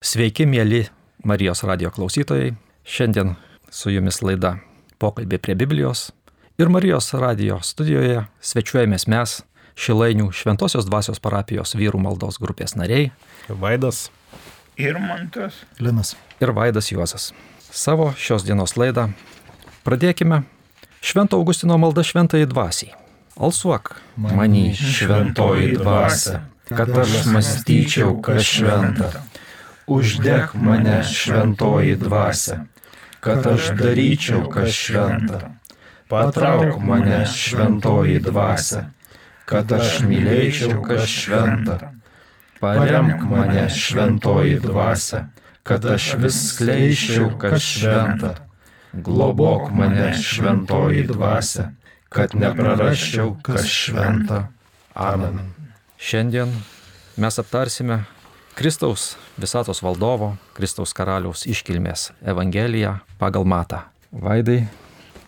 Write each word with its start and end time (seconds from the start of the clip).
Sveiki, 0.00 0.46
mėly 0.48 0.86
Marijos 1.28 1.60
radio 1.68 1.90
klausytojai. 1.92 2.54
Šiandien 2.88 3.34
su 3.68 3.90
jumis 3.92 4.22
laida 4.24 4.54
Pokalbė 4.96 5.36
prie 5.36 5.52
Biblijos. 5.60 6.06
Ir 6.56 6.70
Marijos 6.72 7.10
radio 7.20 7.58
studijoje 7.60 8.22
svečiuojamės 8.40 9.04
mes, 9.12 9.34
Šilainių 9.76 10.30
Šventojios 10.32 10.88
dvasios 10.88 11.20
parapijos 11.20 11.76
vyrų 11.76 12.00
maldos 12.00 12.40
grupės 12.40 12.78
nariai. 12.80 13.10
Vaidas. 13.52 14.06
Ir 14.80 14.96
Mantas. 15.04 15.58
Linas. 15.76 16.14
Ir 16.40 16.54
Vaidas 16.56 16.88
Juozas. 16.88 17.34
Savo 17.68 18.14
šios 18.16 18.48
dienos 18.48 18.78
laidą 18.80 19.10
pradėkime 19.84 20.46
Švento 21.04 21.36
Augustino 21.36 21.76
malda 21.76 22.00
šventai 22.08 22.46
dvasiai. 22.48 22.96
Alsuok, 23.36 23.92
many 24.16 24.70
šventoji 24.72 25.74
dvasia, 25.76 26.40
kad 26.72 26.88
aš 27.04 27.28
mąstyčiau, 27.36 28.16
kas 28.24 28.48
šventa 28.48 29.12
uždeg 29.90 30.54
mane 30.54 31.02
šventoji 31.02 31.96
dvasia, 31.96 32.64
kad 33.20 33.46
aš 33.46 33.72
daryčiau, 33.78 34.46
kas 34.48 34.70
šventa. 34.70 35.40
Patrauk 36.08 36.78
mane 36.82 37.24
šventoji 37.26 38.20
dvasia, 38.22 38.84
kad 39.46 39.72
aš 39.72 40.00
mylėčiau, 40.06 40.78
kas 40.86 41.08
šventa. 41.10 41.78
Paremk 42.60 43.24
mane 43.30 43.66
šventoji 43.70 44.60
dvasia, 44.62 45.24
kad 45.62 45.86
aš 45.86 46.14
vis 46.22 46.38
skleičiau, 46.52 47.32
kas 47.38 47.62
šventa. 47.62 48.34
Globok 48.92 49.70
mane 49.74 50.12
šventoji 50.18 51.06
dvasia, 51.10 51.70
kad 52.08 52.34
neprarasčiau, 52.34 53.36
kas 53.42 53.66
šventa. 53.66 54.46
Amen. 54.94 55.52
Šiandien 55.98 56.54
mes 57.16 57.38
aptarsime 57.38 58.02
Kristaus 58.60 59.16
visatos 59.40 59.78
valdovo, 59.80 60.34
Kristaus 60.52 60.90
karaliaus 60.92 61.46
iškilmės 61.48 62.10
Evangeliją 62.28 62.90
pagal 63.16 63.46
matą. 63.48 63.78
Vaidai, 64.12 64.66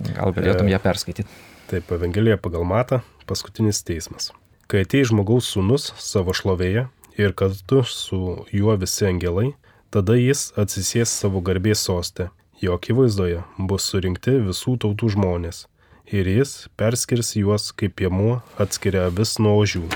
gal 0.04 0.34
galėtum 0.36 0.68
ją 0.68 0.76
perskaityti? 0.84 1.38
Taip, 1.70 1.88
Evangelija 1.96 2.36
pagal 2.36 2.66
matą, 2.68 3.00
paskutinis 3.24 3.80
teismas. 3.88 4.34
Kai 4.68 4.84
atei 4.84 5.00
žmogaus 5.08 5.48
sūnus 5.48 5.94
savo 5.96 6.36
šlovėje 6.36 6.84
ir 7.16 7.32
kartu 7.32 7.80
su 7.88 8.20
juo 8.52 8.76
visi 8.76 9.08
angelai, 9.08 9.54
tada 9.88 10.20
jis 10.20 10.50
atsisės 10.60 11.16
savo 11.24 11.40
garbės 11.40 11.88
sostę, 11.88 12.28
jo 12.60 12.76
akivaizdoje 12.76 13.46
bus 13.56 13.88
surinkti 13.88 14.42
visų 14.44 14.76
tautų 14.84 15.14
žmonės 15.16 15.64
ir 16.12 16.28
jis 16.28 16.66
perskirs 16.76 17.32
juos 17.40 17.72
kaip 17.72 17.96
piemuo 17.96 18.42
atskiria 18.60 19.08
vis 19.08 19.38
nuo 19.40 19.56
ožių 19.64 19.88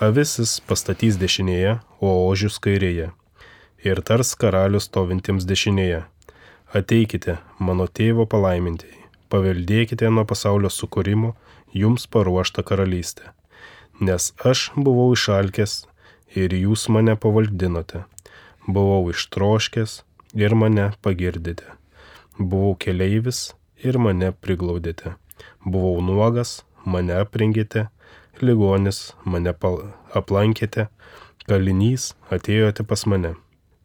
avis 0.00 0.38
jis 0.40 0.56
pastatys 0.64 1.18
dešinėje, 1.20 1.76
o 2.00 2.12
ožius 2.28 2.58
kairėje. 2.64 3.10
Ir 3.84 4.00
tars 4.04 4.32
karalius 4.40 4.88
stovintiems 4.88 5.46
dešinėje. 5.48 6.02
Ateikite, 6.76 7.38
mano 7.58 7.86
tėvo 7.86 8.26
palaimintieji, 8.30 9.06
paveldėkite 9.32 10.10
nuo 10.12 10.24
pasaulio 10.28 10.70
sukūrimo 10.70 11.34
jums 11.74 12.06
paruoštą 12.06 12.64
karalystę. 12.66 13.32
Nes 14.00 14.30
aš 14.50 14.70
buvau 14.76 15.10
išalkęs 15.16 15.84
ir 16.36 16.54
jūs 16.54 16.88
mane 16.94 17.16
pavaldinote. 17.20 18.04
Buvau 18.66 19.10
ištroškęs 19.12 20.00
ir 20.38 20.54
mane 20.54 20.90
pagirdėte. 21.02 21.76
Buvau 22.38 22.76
keleivis 22.78 23.50
ir 23.84 23.98
mane 23.98 24.32
priglaudėte. 24.32 25.16
Buvau 25.64 26.00
nuogas, 26.04 26.60
mane 26.84 27.16
aprengėte 27.20 27.88
ligonis, 28.42 29.12
mane 29.24 29.52
aplankėte, 30.16 30.88
kalinys, 31.50 32.12
atėjote 32.30 32.84
pas 32.86 33.02
mane. 33.10 33.32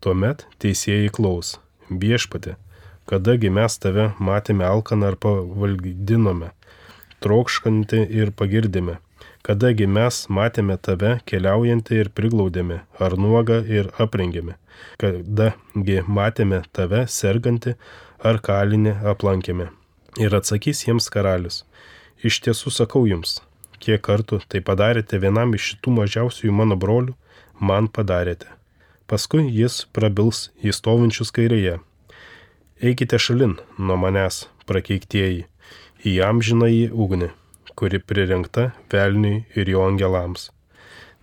Tuomet 0.03 0.44
teisėjai 0.61 1.09
klaus, 1.17 1.55
viešpatė, 1.89 2.59
kadagi 3.09 3.49
mes 3.58 3.77
tave 3.81 4.11
matėme 4.27 4.67
alkaną 4.67 5.09
ar 5.09 5.17
pavaldinome, 5.23 6.52
trokškantį 7.25 8.03
ir 8.20 8.33
pagirdėme, 8.42 8.99
kadagi 9.48 9.87
mes 9.98 10.21
matėme 10.37 10.77
tave 10.89 11.15
keliaujantį 11.31 11.99
ir 12.04 12.11
priglaudėme, 12.20 12.83
ar 13.02 13.17
nuogą 13.25 13.59
ir 13.80 13.89
aprengėme, 14.05 14.59
kadagi 15.02 15.98
matėme 16.20 16.61
tave 16.70 17.08
sergantį 17.17 17.75
ar 18.21 18.42
kalinį 18.45 18.99
aplankėme. 19.15 19.71
Ir 20.21 20.37
atsakys 20.37 20.86
jiems 20.86 21.09
karalius, 21.11 21.64
iš 22.21 22.43
tiesų 22.45 22.77
sakau 22.77 23.08
jums, 23.09 23.39
kiek 23.81 24.05
kartų 24.05 24.43
tai 24.48 24.61
padarėte 24.61 25.17
vienam 25.17 25.58
iš 25.58 25.73
šitų 25.73 25.99
mažiausiųjų 26.04 26.59
mano 26.61 26.77
brolių, 26.77 27.17
man 27.60 27.88
padarėte. 27.88 28.48
Paskui 29.08 29.45
jis 29.54 29.86
prabils 29.93 30.49
į 30.66 30.73
stovinčius 30.73 31.32
kairėje. 31.36 31.77
Eikite 32.82 33.20
šalin 33.21 33.55
nuo 33.77 33.98
manęs, 34.02 34.48
prakeiktieji, 34.66 35.45
į 36.04 36.14
amžiną 36.26 36.70
į 36.71 36.83
ugnį, 36.92 37.30
kuri 37.77 38.02
prirengta 38.02 38.71
velniui 38.92 39.45
ir 39.55 39.70
jo 39.70 39.86
angelams. 39.86 40.49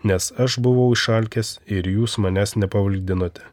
Nes 0.02 0.32
aš 0.44 0.58
buvau 0.62 0.90
išalkęs 0.94 1.58
ir 1.66 1.86
jūs 1.86 2.18
manęs 2.22 2.56
nepavaldinote. 2.56 3.44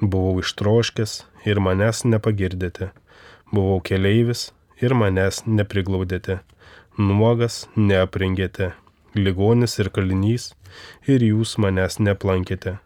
Buvau 0.00 0.38
ištroškęs 0.42 1.22
ir 1.48 1.60
manęs 1.60 2.04
nepagirdėte. 2.04 2.92
Buvau 3.52 3.80
keleivis 3.80 4.50
ir 4.80 4.94
manęs 4.94 5.44
nepriglaudėte 5.46 6.40
nuogas 6.98 7.68
neaprengėte, 7.76 8.72
ligonis 9.14 9.78
ir 9.78 9.90
kalinys, 9.94 10.52
ir 11.06 11.24
jūs 11.24 11.56
manęs 11.62 11.98
neplankėte. 12.02 12.78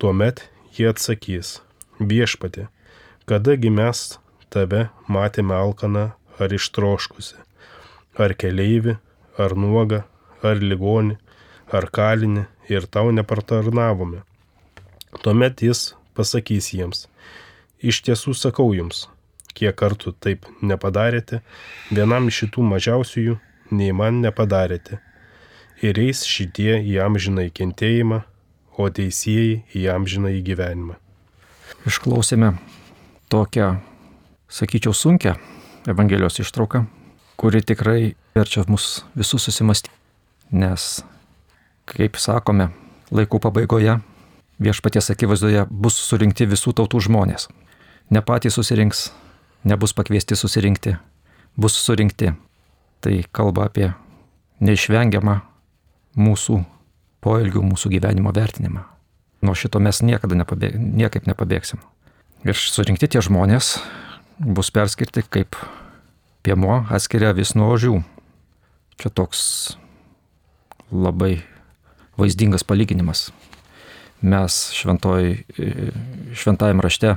Tuomet 0.00 0.46
jie 0.76 0.88
atsakys, 0.90 1.60
viešpatė, 2.00 2.68
kadagi 3.28 3.70
mes 3.72 4.18
tave 4.50 4.88
matėme 5.08 5.54
alkaną 5.56 6.06
ar 6.40 6.54
ištroškusi, 6.56 7.36
ar 8.16 8.34
keleivį, 8.34 8.96
ar 9.38 9.56
nuogą, 9.56 10.02
ar 10.42 10.60
ligonį, 10.62 11.18
ar 11.72 11.86
kalinį 11.92 12.46
ir 12.72 12.86
tau 12.86 13.10
nepartarnavome. 13.14 14.24
Tuomet 15.22 15.62
jis 15.66 15.92
pasakys 16.16 16.72
jiems, 16.74 17.06
iš 17.82 18.02
tiesų 18.06 18.34
sakau 18.38 18.70
jums, 18.76 19.08
kiek 19.54 19.76
kartų 19.76 20.14
taip 20.22 20.48
nepadarėte, 20.62 21.42
vienam 21.90 22.30
šitų 22.30 22.64
mažiausiųjų 22.72 23.38
nei 23.76 23.92
man 23.96 24.20
nepadarėte. 24.24 25.00
Ir 25.80 25.96
eis 25.96 26.26
šitie 26.28 26.74
į 26.84 26.98
amžiną 27.00 27.46
įkentėjimą, 27.48 28.20
o 28.76 28.88
teisėjai 28.92 29.62
į 29.76 29.86
amžiną 29.94 30.32
įgyvenimą. 30.36 30.98
Išklausėme 31.88 32.52
tokią, 33.32 33.78
sakyčiau, 34.52 34.92
sunkę 34.92 35.38
Evangelijos 35.88 36.36
ištrauką, 36.42 36.84
kuri 37.40 37.62
tikrai 37.64 38.12
verčia 38.36 38.66
mus 38.68 39.06
visus 39.16 39.48
susimastyti. 39.48 39.96
Nes, 40.52 41.00
kaip 41.88 42.20
sakome, 42.20 42.68
laikų 43.08 43.40
pabaigoje 43.40 43.96
viešpaties 44.60 45.12
akivaizdoje 45.14 45.64
bus 45.70 45.96
surinkti 45.96 46.44
visų 46.50 46.74
tautų 46.76 47.00
žmonės. 47.08 47.48
Ne 48.12 48.20
patys 48.20 48.60
susirinks, 48.60 49.08
nebus 49.64 49.96
pakviesti 49.96 50.36
susirinkti, 50.36 50.98
bus 51.56 51.80
surinkti 51.80 52.34
tai 53.00 53.22
kalba 53.32 53.70
apie 53.70 53.94
neišvengiamą 54.60 55.40
mūsų 56.18 56.60
poelgių, 57.24 57.62
mūsų 57.64 57.92
gyvenimo 57.94 58.32
vertinimą. 58.34 58.84
Nuo 59.44 59.54
šito 59.56 59.80
mes 59.80 60.02
niekada 60.04 60.36
nepabėg, 60.36 60.76
niekaip 60.76 61.28
nepabėgsim. 61.28 61.80
Ir 62.44 62.56
surinkti 62.56 63.08
tie 63.08 63.22
žmonės 63.24 63.78
bus 64.40 64.70
perskirti 64.72 65.24
kaip 65.28 65.56
piemuo 66.44 66.84
atskiria 66.92 67.32
vis 67.36 67.54
nuo 67.56 67.70
ožių. 67.74 68.00
Čia 69.00 69.12
toks 69.12 69.42
labai 70.92 71.40
vaizdingas 72.20 72.64
palyginimas. 72.68 73.30
Mes 74.20 74.56
šventoj, 74.76 75.44
šventajame 76.36 76.84
rašte, 76.84 77.16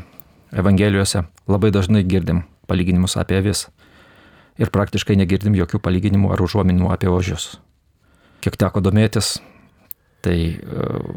Evangelijose 0.53 1.23
labai 1.49 1.71
dažnai 1.73 2.03
girdim 2.05 2.43
palyginimus 2.69 3.17
apie 3.17 3.39
avis 3.41 3.65
ir 4.61 4.69
praktiškai 4.69 5.17
negirdim 5.17 5.55
jokių 5.57 5.81
palyginimų 5.81 6.29
ar 6.35 6.43
užuominų 6.45 6.91
apie 6.93 7.09
ožius. 7.09 7.55
Kiek 8.43 8.57
teko 8.59 8.81
domėtis, 8.83 9.37
tai 10.23 10.37
uh, 10.59 11.13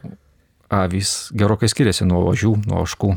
avys 0.70 1.32
gerokai 1.34 1.70
skiriasi 1.70 2.06
nuo 2.06 2.22
ožių, 2.30 2.52
nuo 2.66 2.82
oškų. 2.84 3.16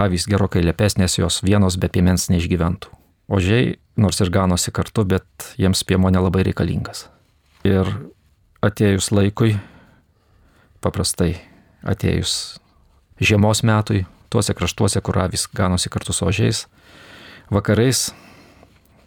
Avys 0.00 0.26
gerokai 0.30 0.62
lepesnės, 0.62 1.18
jos 1.18 1.40
vienos 1.46 1.78
be 1.78 1.90
piemens 1.90 2.28
neišgyventų. 2.30 2.90
Ožiai 3.30 3.76
nors 4.00 4.18
ir 4.22 4.30
ganosi 4.34 4.72
kartu, 4.74 5.04
bet 5.06 5.52
jiems 5.58 5.82
piemo 5.86 6.10
nelabai 6.10 6.42
reikalingas. 6.46 7.06
Ir 7.66 7.86
atėjus 8.64 9.10
laikui, 9.14 9.54
paprastai 10.82 11.36
atėjus 11.86 12.58
žiemos 13.20 13.62
metui, 13.66 14.04
tuose 14.32 14.54
kraštuose, 14.56 15.02
kur 15.04 15.18
avys 15.22 15.46
ganosi 15.54 15.90
kartu 15.92 16.14
su 16.16 16.26
ožiais, 16.26 16.64
vakarais 17.50 18.10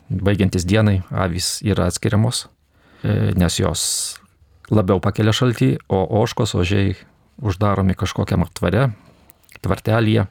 baigiantis 0.09 0.68
dienai 0.68 1.01
avys 1.09 1.57
yra 1.65 1.88
atskiriamos, 1.89 2.45
e, 2.45 2.50
nes 3.03 3.59
jos 3.59 3.83
labiau 4.71 5.01
pakelia 5.03 5.33
šaltį, 5.35 5.69
o 5.91 6.03
oškos 6.21 6.55
ožiai 6.55 6.95
uždaromi 7.44 7.95
kažkokiam 7.97 8.45
aptvare, 8.45 8.91
tvartelėje, 9.63 10.27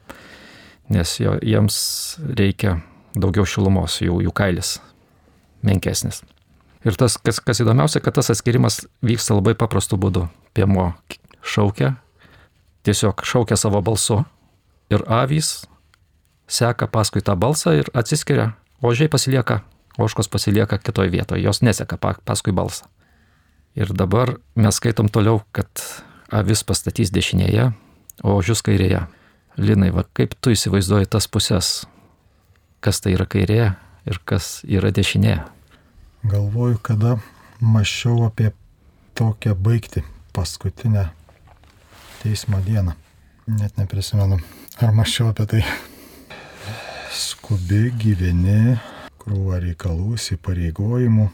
nes 0.93 1.15
jo, 1.21 1.35
jiems 1.41 1.77
reikia 2.37 2.79
daugiau 3.15 3.45
šilumos, 3.47 3.99
jų, 4.01 4.21
jų 4.25 4.33
kailis 4.35 4.77
menkesnis. 5.63 6.23
Ir 6.83 6.97
tas, 6.99 7.15
kas, 7.21 7.39
kas 7.39 7.61
įdomiausia, 7.63 8.01
kad 8.03 8.17
tas 8.17 8.31
atskirimas 8.33 8.81
vyksta 9.05 9.37
labai 9.37 9.53
paprastu 9.55 9.95
būdu. 9.99 10.25
Piemo 10.53 10.91
šaukia, 11.39 11.93
tiesiog 12.83 13.23
šaukia 13.23 13.55
savo 13.59 13.79
balsu 13.85 14.19
ir 14.91 15.05
avys 15.07 15.63
seka 16.51 16.89
paskui 16.91 17.23
tą 17.23 17.37
balsą 17.39 17.77
ir 17.79 17.87
atsiskiria, 17.95 18.51
ožiai 18.83 19.09
pasilieka, 19.09 19.61
oškos 19.97 20.29
pasilieka 20.29 20.77
kitoje 20.77 21.11
vietoje, 21.13 21.43
jos 21.43 21.61
neseka 21.61 21.97
paskui 21.97 22.53
balsą. 22.53 22.89
Ir 23.75 23.89
dabar 23.93 24.35
mes 24.55 24.77
skaitom 24.77 25.09
toliau, 25.09 25.41
kad 25.51 25.69
avis 26.33 26.61
pastatys 26.65 27.09
dešinėje, 27.13 27.71
o 28.21 28.35
ožius 28.37 28.61
kairėje. 28.65 29.05
Linai, 29.57 29.89
va 29.93 30.05
kaip 30.17 30.33
tu 30.41 30.53
įsivaizduoji 30.53 31.09
tas 31.13 31.27
pusės, 31.29 31.85
kas 32.81 33.01
tai 33.01 33.15
yra 33.17 33.25
kairė 33.29 33.73
ir 34.09 34.19
kas 34.25 34.61
yra 34.65 34.93
dešinė? 34.93 35.39
Galvoju, 36.29 36.79
kada 36.81 37.17
mašiau 37.61 38.27
apie 38.27 38.51
tokią 39.17 39.55
baigti 39.55 40.03
paskutinę 40.33 41.09
teismo 42.23 42.61
dieną. 42.65 42.93
Net 43.47 43.77
neprisimenu, 43.77 44.39
ar 44.81 44.93
mašiau 44.95 45.33
apie 45.33 45.45
tai. 45.49 45.63
Skubi 47.13 47.91
gyveni, 47.99 48.77
krūva 49.23 49.59
reikalų, 49.63 50.17
įsipareigojimų, 50.17 51.29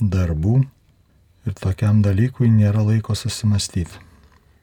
darbų 0.00 0.56
ir 1.44 1.56
tokiam 1.60 2.00
dalykui 2.04 2.48
nėra 2.50 2.84
laiko 2.86 3.16
susimastyti. 3.18 4.00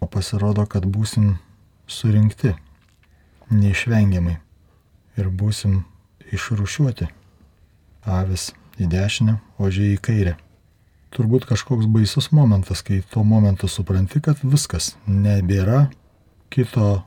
O 0.01 0.09
pasirodo, 0.09 0.65
kad 0.65 0.87
būsim 0.89 1.35
surinkti 1.85 2.55
neišvengiamai 3.53 4.39
ir 5.19 5.29
būsim 5.29 5.83
išrušiuoti. 6.33 7.09
Avis 8.01 8.49
į 8.81 8.89
dešinę, 8.89 9.37
ožiai 9.61 9.95
į 9.95 10.01
kairę. 10.01 10.37
Turbūt 11.11 11.45
kažkoks 11.45 11.89
baisus 11.91 12.31
momentas, 12.31 12.81
kai 12.81 13.01
tuo 13.13 13.25
momentu 13.27 13.67
supranti, 13.69 14.23
kad 14.23 14.39
viskas 14.41 14.95
nebėra 15.05 15.89
kito, 16.49 17.03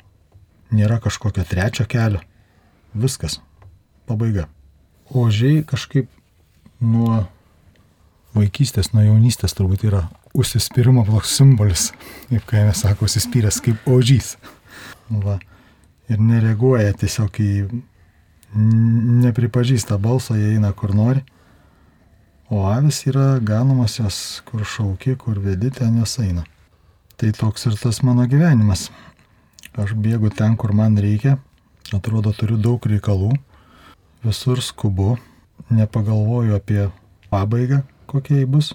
nėra 0.70 1.00
kažkokio 1.02 1.46
trečio 1.48 1.88
kelio. 1.88 2.20
Viskas. 2.94 3.40
Pabaiga. 4.06 4.46
Ožiai 5.12 5.64
kažkaip 5.68 6.08
nuo 6.80 7.24
vaikystės, 8.34 8.92
nuo 8.94 9.04
jaunystės 9.04 9.54
turbūt 9.56 9.84
yra 9.84 10.06
užsispyrimo 10.34 11.04
toks 11.06 11.36
simbolis, 11.38 11.90
kaip 12.30 12.46
kai 12.48 12.64
mes 12.66 12.80
sako, 12.82 13.06
užsispyręs 13.08 13.60
kaip 13.64 13.90
ožys. 13.90 14.34
Va. 15.10 15.38
Ir 16.10 16.20
nereaguoja 16.20 16.92
tiesiog 17.00 17.38
į, 17.40 17.52
nepripažįsta 19.24 19.98
balso, 20.00 20.36
jie 20.36 20.56
eina 20.56 20.72
kur 20.76 20.92
nori. 20.96 21.22
O 22.52 22.66
avis 22.68 23.00
yra 23.08 23.38
ganomas 23.40 23.96
jos, 23.98 24.18
kur 24.48 24.66
šauki, 24.68 25.14
kur 25.20 25.40
vedi, 25.40 25.70
ten 25.72 25.96
jos 26.00 26.18
eina. 26.20 26.44
Tai 27.16 27.30
toks 27.32 27.70
ir 27.70 27.78
tas 27.80 28.02
mano 28.04 28.26
gyvenimas. 28.28 28.90
Aš 29.80 29.94
bėgu 29.98 30.30
ten, 30.34 30.58
kur 30.60 30.74
man 30.76 30.98
reikia, 31.00 31.38
atrodo 31.96 32.34
turiu 32.36 32.58
daug 32.60 32.84
reikalų, 32.86 33.32
visur 34.24 34.62
skubu, 34.62 35.16
nepagalvoju 35.70 36.56
apie 36.56 36.88
pabaigą, 37.30 37.82
kokia 38.10 38.40
jį 38.42 38.48
bus. 38.56 38.72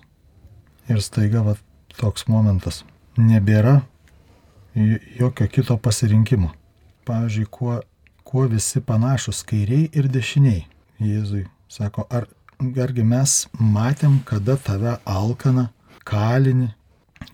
Ir 0.89 1.01
staiga 1.05 1.43
va, 1.45 1.55
toks 1.99 2.27
momentas. 2.29 2.83
Nebėra 3.17 3.81
jokio 5.19 5.47
kito 5.47 5.77
pasirinkimo. 5.77 6.51
Pavyzdžiui, 7.05 7.47
kuo, 7.51 7.79
kuo 8.23 8.47
visi 8.47 8.81
panašus 8.81 9.43
kairiai 9.49 9.89
ir 9.93 10.09
dešiniai. 10.11 10.65
Jėzui 10.99 11.45
sako, 11.71 12.05
ar, 12.09 12.27
argi 12.59 13.05
mes 13.05 13.45
matėm, 13.59 14.19
kada 14.25 14.57
tave 14.57 14.97
alkana, 15.05 15.69
kalini, 16.03 16.73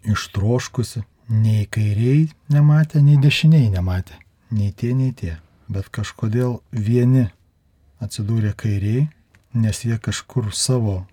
ištroškusi. 0.06 1.04
Nei 1.26 1.66
kairiai 1.66 2.28
nematė, 2.54 3.02
nei 3.02 3.18
dešiniai 3.18 3.72
nematė. 3.74 4.20
Nei 4.54 4.72
tie, 4.72 4.94
nei 4.94 5.12
tie. 5.12 5.40
Bet 5.68 5.90
kažkodėl 5.90 6.60
vieni 6.72 7.32
atsidūrė 8.04 8.54
kairiai, 8.58 9.08
nes 9.54 9.84
jie 9.86 9.98
kažkur 9.98 10.52
savo 10.54 11.06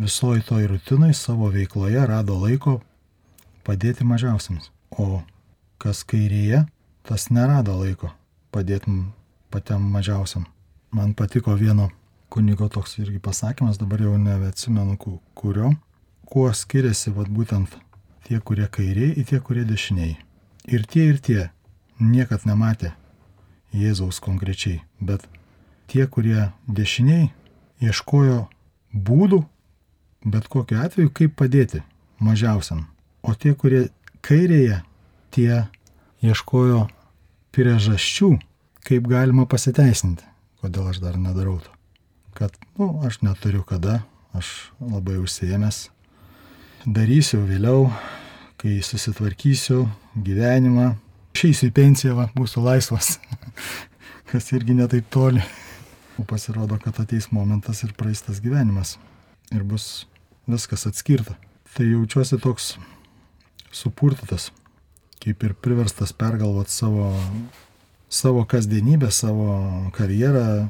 visoj 0.00 0.40
toj 0.46 0.66
rutinai 0.70 1.12
savo 1.14 1.50
veikloje 1.52 2.06
rado 2.06 2.38
laiko 2.40 2.80
padėti 3.66 4.06
mažiausiams. 4.06 4.70
O 4.90 5.22
kas 5.78 6.02
kairėje, 6.04 6.64
tas 7.06 7.28
nerado 7.30 7.76
laiko 7.78 8.10
padėti 8.50 8.92
patiem 9.50 9.86
mažiausiam. 9.92 10.46
Man 10.90 11.14
patiko 11.14 11.54
vieno 11.54 11.90
kunigo 12.30 12.68
toks 12.68 12.98
irgi 12.98 13.18
pasakymas, 13.22 13.78
dabar 13.78 14.02
jau 14.02 14.16
nebeatsimenu 14.18 14.96
kurio, 15.34 15.72
kuo 16.26 16.50
skiriasi 16.54 17.12
vat, 17.14 17.28
būtent 17.30 17.76
tie, 18.26 18.38
kurie 18.40 18.66
kairiai, 18.70 19.14
ir 19.18 19.26
tie, 19.26 19.40
kurie 19.42 19.64
dešiniai. 19.66 20.16
Ir 20.70 20.86
tie, 20.86 21.06
ir 21.10 21.18
tie 21.18 21.40
niekad 21.98 22.46
nematė 22.46 22.92
Jėzaus 23.74 24.18
konkrečiai, 24.22 24.80
bet 25.00 25.26
tie, 25.90 26.06
kurie 26.06 26.50
dešiniai, 26.70 27.30
ieškojo 27.82 28.44
būdų, 28.94 29.42
bet 30.30 30.46
kokiu 30.52 30.78
atveju, 30.84 31.10
kaip 31.14 31.34
padėti 31.38 31.82
mažiausiam. 32.22 32.86
O 33.22 33.34
tie, 33.34 33.54
kurie 33.54 33.88
kairėje, 34.24 34.80
tie 35.34 35.66
ieškojo 36.24 36.86
priežasčių, 37.54 38.30
kaip 38.86 39.08
galima 39.10 39.46
pasiteisinti, 39.50 40.24
kodėl 40.62 40.90
aš 40.92 41.02
dar 41.02 41.18
nedarau 41.20 41.58
to. 41.64 41.72
Kad, 42.36 42.54
na, 42.78 42.86
nu, 42.86 42.90
aš 43.04 43.20
neturiu 43.26 43.64
kada, 43.66 44.00
aš 44.36 44.70
labai 44.78 45.18
užsiemęs, 45.20 45.88
darysiu 46.86 47.42
vėliau, 47.48 47.88
kai 48.60 48.78
susitvarkysiu 48.84 49.82
gyvenimą, 50.14 50.92
išeisiu 51.34 51.70
į 51.70 51.74
pensiją, 51.76 52.16
va, 52.18 52.28
būsiu 52.36 52.62
laisvas, 52.64 53.16
kas 54.30 54.52
irgi 54.56 54.76
netaip 54.78 55.08
toli. 55.12 55.42
O 56.20 56.24
pasirodo, 56.24 56.76
kad 56.76 56.98
ateis 57.00 57.30
momentas 57.32 57.80
ir 57.80 57.94
praeistas 57.96 58.42
gyvenimas 58.44 58.98
ir 59.56 59.62
bus 59.64 60.04
viskas 60.44 60.84
atskirta. 60.84 61.38
Tai 61.72 61.86
jaučiuosi 61.86 62.36
toks 62.42 62.74
supurtytas, 63.72 64.50
kaip 65.22 65.46
ir 65.46 65.54
priverstas 65.54 66.12
pergalvoti 66.12 66.74
savo, 66.74 67.14
savo 68.12 68.44
kasdienybę, 68.44 69.08
savo 69.14 69.54
karjerą, 69.96 70.68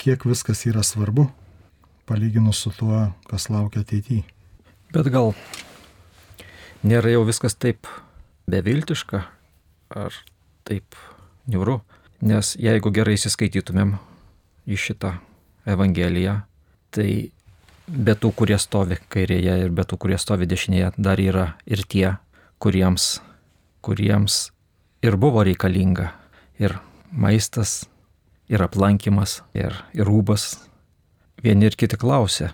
kiek 0.00 0.26
viskas 0.26 0.64
yra 0.66 0.82
svarbu, 0.82 1.28
palyginus 2.08 2.64
su 2.64 2.74
tuo, 2.74 3.12
kas 3.30 3.46
laukia 3.52 3.84
ateityje. 3.86 4.24
Bet 4.90 5.12
gal 5.12 5.34
nėra 6.82 7.14
jau 7.14 7.22
viskas 7.28 7.54
taip 7.54 7.86
beviltiška 8.50 9.22
ar 10.02 10.20
taip 10.66 10.98
niūru, 11.46 11.78
nes 12.26 12.56
jeigu 12.58 12.90
gerai 12.96 13.20
įsiskaitytumėm 13.20 13.98
į 14.68 14.76
šitą 14.76 15.14
Evangeliją, 15.68 16.42
tai 16.92 17.30
be 17.88 18.14
tų, 18.14 18.32
kurie 18.36 18.58
stovi 18.60 18.98
kairėje 19.12 19.56
ir 19.64 19.72
be 19.74 19.84
tų, 19.88 19.98
kurie 20.04 20.18
stovi 20.20 20.48
dešinėje, 20.48 20.92
dar 21.00 21.20
yra 21.20 21.54
ir 21.66 21.84
tie, 21.88 22.16
kuriems, 22.60 23.18
kuriems 23.84 24.48
ir 25.04 25.16
buvo 25.16 25.44
reikalinga 25.46 26.12
ir 26.60 26.78
maistas, 27.10 27.86
ir 28.48 28.62
aplankimas, 28.64 29.42
ir, 29.54 29.76
ir 29.94 30.08
rūbas. 30.08 30.56
Vieni 31.44 31.68
ir 31.68 31.76
kiti 31.78 31.96
klausė, 32.00 32.50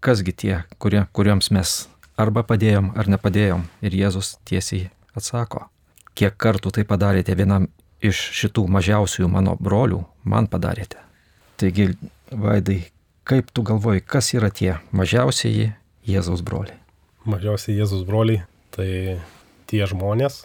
kasgi 0.00 0.32
tie, 0.32 0.54
kurie, 0.78 1.02
kuriems 1.12 1.50
mes 1.50 1.78
arba 2.16 2.44
padėjom, 2.46 2.92
ar 2.96 3.10
nepadėjom. 3.10 3.66
Ir 3.82 3.96
Jėzus 3.96 4.36
tiesiai 4.46 4.90
atsako, 5.16 5.66
kiek 6.14 6.36
kartų 6.38 6.72
tai 6.78 6.86
padarėte 6.88 7.34
vienam 7.36 7.68
iš 8.04 8.20
šitų 8.36 8.66
mažiausiųjų 8.76 9.32
mano 9.32 9.56
brolių, 9.60 10.04
man 10.24 10.46
padarėte. 10.52 11.05
Taigi, 11.56 11.90
Vaidai, 12.30 12.82
Kaip 13.26 13.48
tu 13.50 13.64
galvoji, 13.66 14.04
kas 14.06 14.28
yra 14.38 14.52
tie 14.54 14.76
mažiausieji 14.94 15.72
Jėzaus 16.06 16.44
broliai? 16.46 16.76
Mažiausiai 17.26 17.74
Jėzaus 17.74 18.04
broliai 18.06 18.44
tai 18.76 19.16
tie 19.66 19.80
žmonės, 19.90 20.44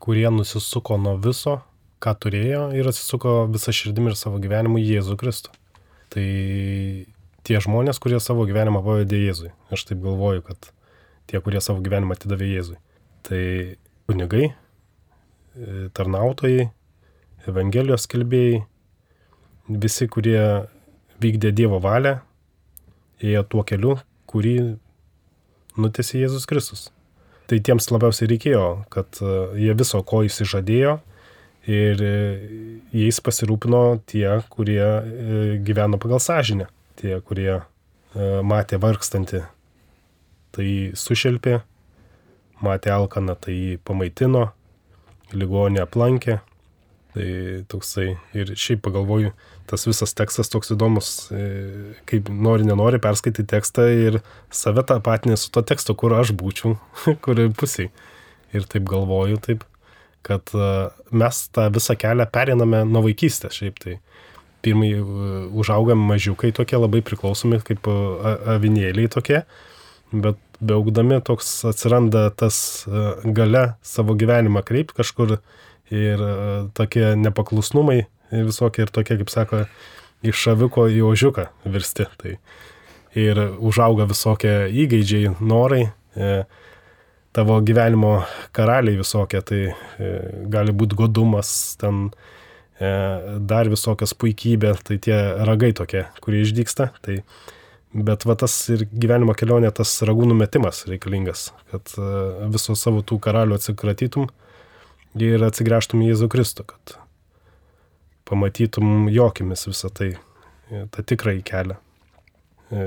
kurie 0.00 0.24
nusisuko 0.32 0.96
nuo 0.96 1.12
viso, 1.20 1.58
ką 2.00 2.14
turėjo 2.24 2.62
ir 2.72 2.88
atsisuko 2.88 3.34
visą 3.52 3.76
širdimi 3.76 4.14
ir 4.14 4.16
savo 4.16 4.40
gyvenimu 4.40 4.80
į 4.80 4.86
Jėzų 4.94 5.18
Kristų. 5.20 5.52
Tai 6.16 6.26
tie 7.44 7.60
žmonės, 7.68 8.00
kurie 8.00 8.16
savo 8.16 8.48
gyvenimą 8.48 8.80
pavadė 8.80 9.20
Jėzui. 9.26 9.52
Aš 9.68 9.84
taip 9.90 10.00
galvoju, 10.06 10.40
kad 10.48 10.72
tie, 11.28 11.36
kurie 11.44 11.60
savo 11.60 11.84
gyvenimą 11.84 12.16
atidavė 12.16 12.48
Jėzui. 12.48 12.80
Tai 13.28 13.42
kunigai, 14.08 14.54
tarnautojai, 15.92 16.70
Evangelijos 17.44 18.08
kelbėjai, 18.08 18.64
visi, 19.68 20.08
kurie 20.08 20.40
vykdė 21.22 21.52
Dievo 21.56 21.80
valią, 21.82 22.18
ėjo 23.24 23.44
tuo 23.48 23.64
keliu, 23.66 23.96
kurį 24.30 24.58
nutėsi 25.80 26.20
Jėzus 26.20 26.46
Kristus. 26.50 26.90
Tai 27.50 27.58
tiems 27.60 27.90
labiausiai 27.92 28.30
reikėjo, 28.30 28.68
kad 28.92 29.20
e, 29.20 29.32
jie 29.60 29.74
viso, 29.76 30.00
ko 30.06 30.22
įsižadėjo, 30.24 30.98
Ir 31.64 32.00
e, 32.04 32.16
jais 32.92 33.18
pasirūpino 33.24 34.02
tie, 34.04 34.26
kurie 34.52 34.84
e, 34.84 35.44
gyveno 35.64 35.96
pagal 36.00 36.20
sąžinę, 36.20 36.68
tie, 37.00 37.16
kurie 37.24 37.62
matė 38.14 38.78
vargstantį, 38.78 39.40
tai 40.54 40.66
sušelpė, 40.94 41.56
matė 42.62 42.92
alkaną, 42.94 43.34
tai 43.34 43.80
pamaitino, 43.82 44.44
ligonę 45.34 45.82
aplankė. 45.82 46.36
Tai 47.14 47.26
toksai 47.70 48.08
ir 48.34 48.48
šiaip 48.58 48.80
pagalvoju, 48.82 49.30
tas 49.70 49.86
visas 49.86 50.16
tekstas 50.18 50.50
toks 50.50 50.72
įdomus, 50.74 51.10
kaip 52.10 52.26
nori, 52.26 52.66
nenori 52.66 52.98
perskaityti 52.98 53.46
tekstą 53.52 53.84
ir 54.08 54.18
save 54.50 54.82
tą 54.88 54.96
patinį 55.04 55.38
su 55.38 55.52
to 55.54 55.62
tekstu, 55.62 55.94
kur 55.94 56.16
aš 56.18 56.34
būčiau, 56.34 56.74
kuriai 57.24 57.54
pusiai. 57.54 57.92
Ir 58.54 58.66
taip 58.70 58.90
galvoju, 58.90 59.38
taip 59.46 59.62
kad 60.24 60.54
e, 60.54 60.70
mes 61.12 61.40
tą 61.52 61.68
visą 61.74 61.96
kelią 62.00 62.26
periname 62.32 62.82
nuo 62.88 63.04
vaikystės 63.04 63.60
šiaip 63.60 63.80
tai. 63.82 63.98
Pirmai 64.64 64.90
e, 64.96 65.02
užaugam 65.60 66.00
mažiukai 66.08 66.52
tokie 66.56 66.80
labai 66.80 67.04
priklausomi 67.04 67.60
kaip 67.66 67.88
e, 67.90 67.96
avinėliai 68.56 69.12
tokie, 69.12 69.42
bet 70.12 70.40
beaugdami 70.64 71.20
toks 71.26 71.50
atsiranda 71.68 72.28
tas 72.32 72.56
gale 73.36 73.64
savo 73.84 74.14
gyvenimą 74.16 74.62
kreip 74.64 74.94
kažkur 74.96 75.34
ir 75.94 76.22
tokie 76.76 77.14
nepaklusnumai 77.20 78.02
visokie 78.42 78.84
ir 78.84 78.92
tokie, 78.92 79.18
kaip 79.20 79.30
sako, 79.32 79.64
iš 80.24 80.40
šaviko 80.46 80.88
į 80.90 81.02
ožiuką 81.06 81.46
virsti. 81.70 82.06
Tai 82.20 82.36
ir 83.18 83.40
užauga 83.62 84.08
visokie 84.10 84.54
įgeidžiai, 84.84 85.34
norai. 85.44 85.88
E, 86.14 86.44
tavo 87.34 87.58
gyvenimo 87.66 88.20
karaliai 88.54 88.98
visokie, 89.00 89.40
tai 89.42 89.60
e, 89.70 90.12
gali 90.50 90.74
būti 90.74 90.98
godumas, 90.98 91.50
ten 91.80 92.06
e, 92.78 92.90
dar 93.42 93.70
visokias 93.70 94.14
puikybė, 94.18 94.76
tai 94.86 95.00
tie 95.02 95.18
ragai 95.46 95.72
tokie, 95.76 96.06
kurie 96.24 96.44
išdyksta. 96.46 96.92
Tai, 97.04 97.18
bet 97.94 98.26
va 98.26 98.38
tas 98.38 98.54
ir 98.74 98.86
gyvenimo 98.90 99.34
kelionė, 99.38 99.70
tas 99.74 99.96
ragų 100.06 100.30
numetimas 100.30 100.84
reikalingas, 100.90 101.50
kad 101.74 101.94
e, 101.98 102.08
viso 102.54 102.78
savo 102.78 103.02
tų 103.06 103.20
karalių 103.22 103.58
atsikratytum 103.58 104.30
ir 105.22 105.44
atsigręžtum 105.46 106.02
į 106.02 106.12
Jėzų 106.12 106.28
Kristų, 106.32 106.66
kad 106.72 106.96
pamatytum 108.28 109.08
jokimis 109.12 109.66
visą 109.68 109.90
tai, 109.94 110.14
tą 110.68 111.04
tikrąjį 111.06 111.42
kelią. 111.46 111.78
E, 112.74 112.84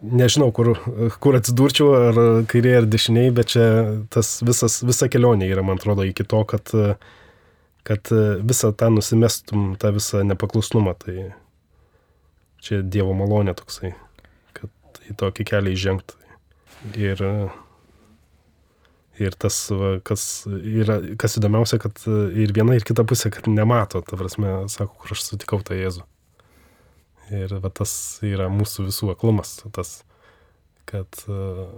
nežinau, 0.00 0.50
kur, 0.54 0.72
kur 1.20 1.36
atsidurčiau, 1.36 1.88
ar 1.98 2.20
kairėje, 2.50 2.82
ar 2.82 2.88
dešiniai, 2.90 3.32
bet 3.36 3.52
čia 3.54 3.64
tas 4.12 4.38
visas, 4.46 4.80
visa 4.86 5.10
kelionė 5.12 5.50
yra, 5.50 5.64
man 5.66 5.80
atrodo, 5.80 6.06
iki 6.08 6.24
to, 6.24 6.44
kad, 6.48 6.72
kad 7.86 8.12
visą 8.46 8.72
tą 8.72 8.92
nusimestum, 8.94 9.74
tą 9.80 9.92
visą 9.96 10.22
nepaklusnumą. 10.28 10.94
Tai 11.02 11.16
čia 12.64 12.80
Dievo 12.84 13.16
malonė 13.18 13.56
toksai, 13.58 13.92
kad 14.56 15.02
į 15.10 15.18
tokį 15.20 15.48
kelią 15.52 15.74
įžengti. 15.76 16.16
Ir, 16.96 17.20
ir 19.20 19.36
tas, 19.40 19.56
kas, 20.06 20.24
yra, 20.48 20.98
kas 21.20 21.36
įdomiausia, 21.40 21.80
kad 21.82 22.00
ir 22.08 22.54
viena, 22.56 22.76
ir 22.76 22.86
kita 22.88 23.04
pusė, 23.08 23.32
kad 23.34 23.48
nemato, 23.50 24.00
ta 24.06 24.18
prasme, 24.18 24.54
sako, 24.72 24.96
kur 25.02 25.14
aš 25.16 25.26
sutikau 25.26 25.60
tą 25.64 25.76
Jėzų. 25.78 26.06
Ir 27.36 27.52
va, 27.62 27.70
tas 27.70 27.92
yra 28.26 28.48
mūsų 28.50 28.88
visų 28.88 29.12
aklumas, 29.12 29.58
tas, 29.76 30.00
kad 30.90 31.20
uh, 31.28 31.68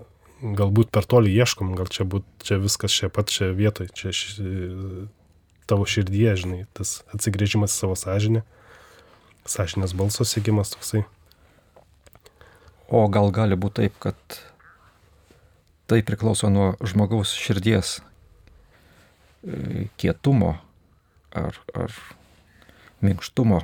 galbūt 0.43 0.91
per 0.95 1.07
toli 1.07 1.33
ieškom, 1.35 1.75
gal 1.79 1.91
čia, 1.93 2.07
būt, 2.09 2.27
čia 2.43 2.59
viskas 2.63 2.95
čia 2.95 3.11
pat 3.13 3.31
čia 3.31 3.53
vietoj, 3.55 3.91
čia 3.95 4.15
ši, 4.17 4.53
tavo 5.71 5.87
širdie, 5.89 6.31
žinai, 6.39 6.65
tas 6.77 7.01
atsigrėžimas 7.15 7.75
į 7.75 7.83
savo 7.85 7.99
sąžinę, 7.99 8.43
sąžinės 9.49 9.95
balso 9.99 10.27
sėkimas 10.27 10.75
toksai. 10.75 11.05
O 12.93 13.07
gal 13.13 13.31
gali 13.33 13.57
būti 13.57 13.85
taip, 13.85 13.95
kad 14.03 14.41
tai 15.93 16.01
priklauso 16.07 16.49
nuo 16.49 16.73
žmogaus 16.89 17.35
širdies 17.37 17.99
e, 19.45 19.87
kietumo 20.01 20.55
ar, 21.37 21.59
ar 21.77 21.93
minkštumo 23.05 23.61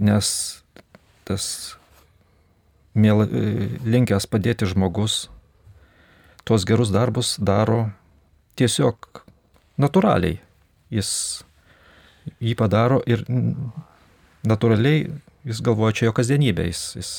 nes 0.00 0.28
tas 1.28 1.44
mėl, 2.96 3.24
linkęs 3.84 4.26
padėti 4.30 4.68
žmogus 4.70 5.26
tuos 6.48 6.64
gerus 6.68 6.92
darbus 6.92 7.36
daro 7.38 7.90
tiesiog 8.58 9.22
natūraliai. 9.80 10.40
Jis 10.92 11.10
jį 12.42 12.56
padaro 12.58 13.00
ir 13.08 13.24
natūraliai 14.46 15.06
jis 15.48 15.62
galvoja 15.64 15.96
čia 15.96 16.08
jo 16.08 16.16
kasdienybė. 16.16 16.66
Jis, 16.68 16.82
jis 16.98 17.12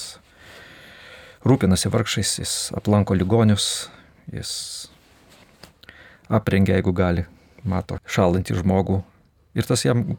rūpinasi 1.47 1.91
vargšais, 1.93 2.37
jis 2.39 2.53
aplanko 2.77 3.15
ligonius, 3.17 3.89
jis 4.31 4.51
aprengia, 6.31 6.77
jeigu 6.77 6.93
gali, 6.95 7.25
mato 7.67 7.99
šalantį 8.07 8.61
žmogų. 8.61 9.01
Ir 9.53 9.67
tas 9.69 9.83
jam 9.85 10.15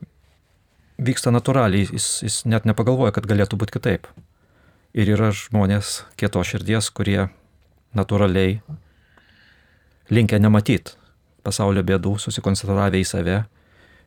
vyksta 1.01 1.33
natūraliai, 1.35 1.89
jis, 1.89 2.09
jis 2.23 2.43
net 2.47 2.69
nepagalvoja, 2.69 3.15
kad 3.17 3.27
galėtų 3.27 3.59
būti 3.61 3.79
kitaip. 3.79 4.09
Ir 4.95 5.11
yra 5.17 5.33
žmonės 5.35 6.05
kieto 6.21 6.45
širdies, 6.47 6.93
kurie 6.95 7.27
natūraliai 7.99 8.61
linkia 10.13 10.39
nematyti 10.39 10.95
pasaulio 11.45 11.83
bėdų, 11.85 12.17
susikoncentravę 12.23 13.01
į 13.03 13.09
save. 13.09 13.43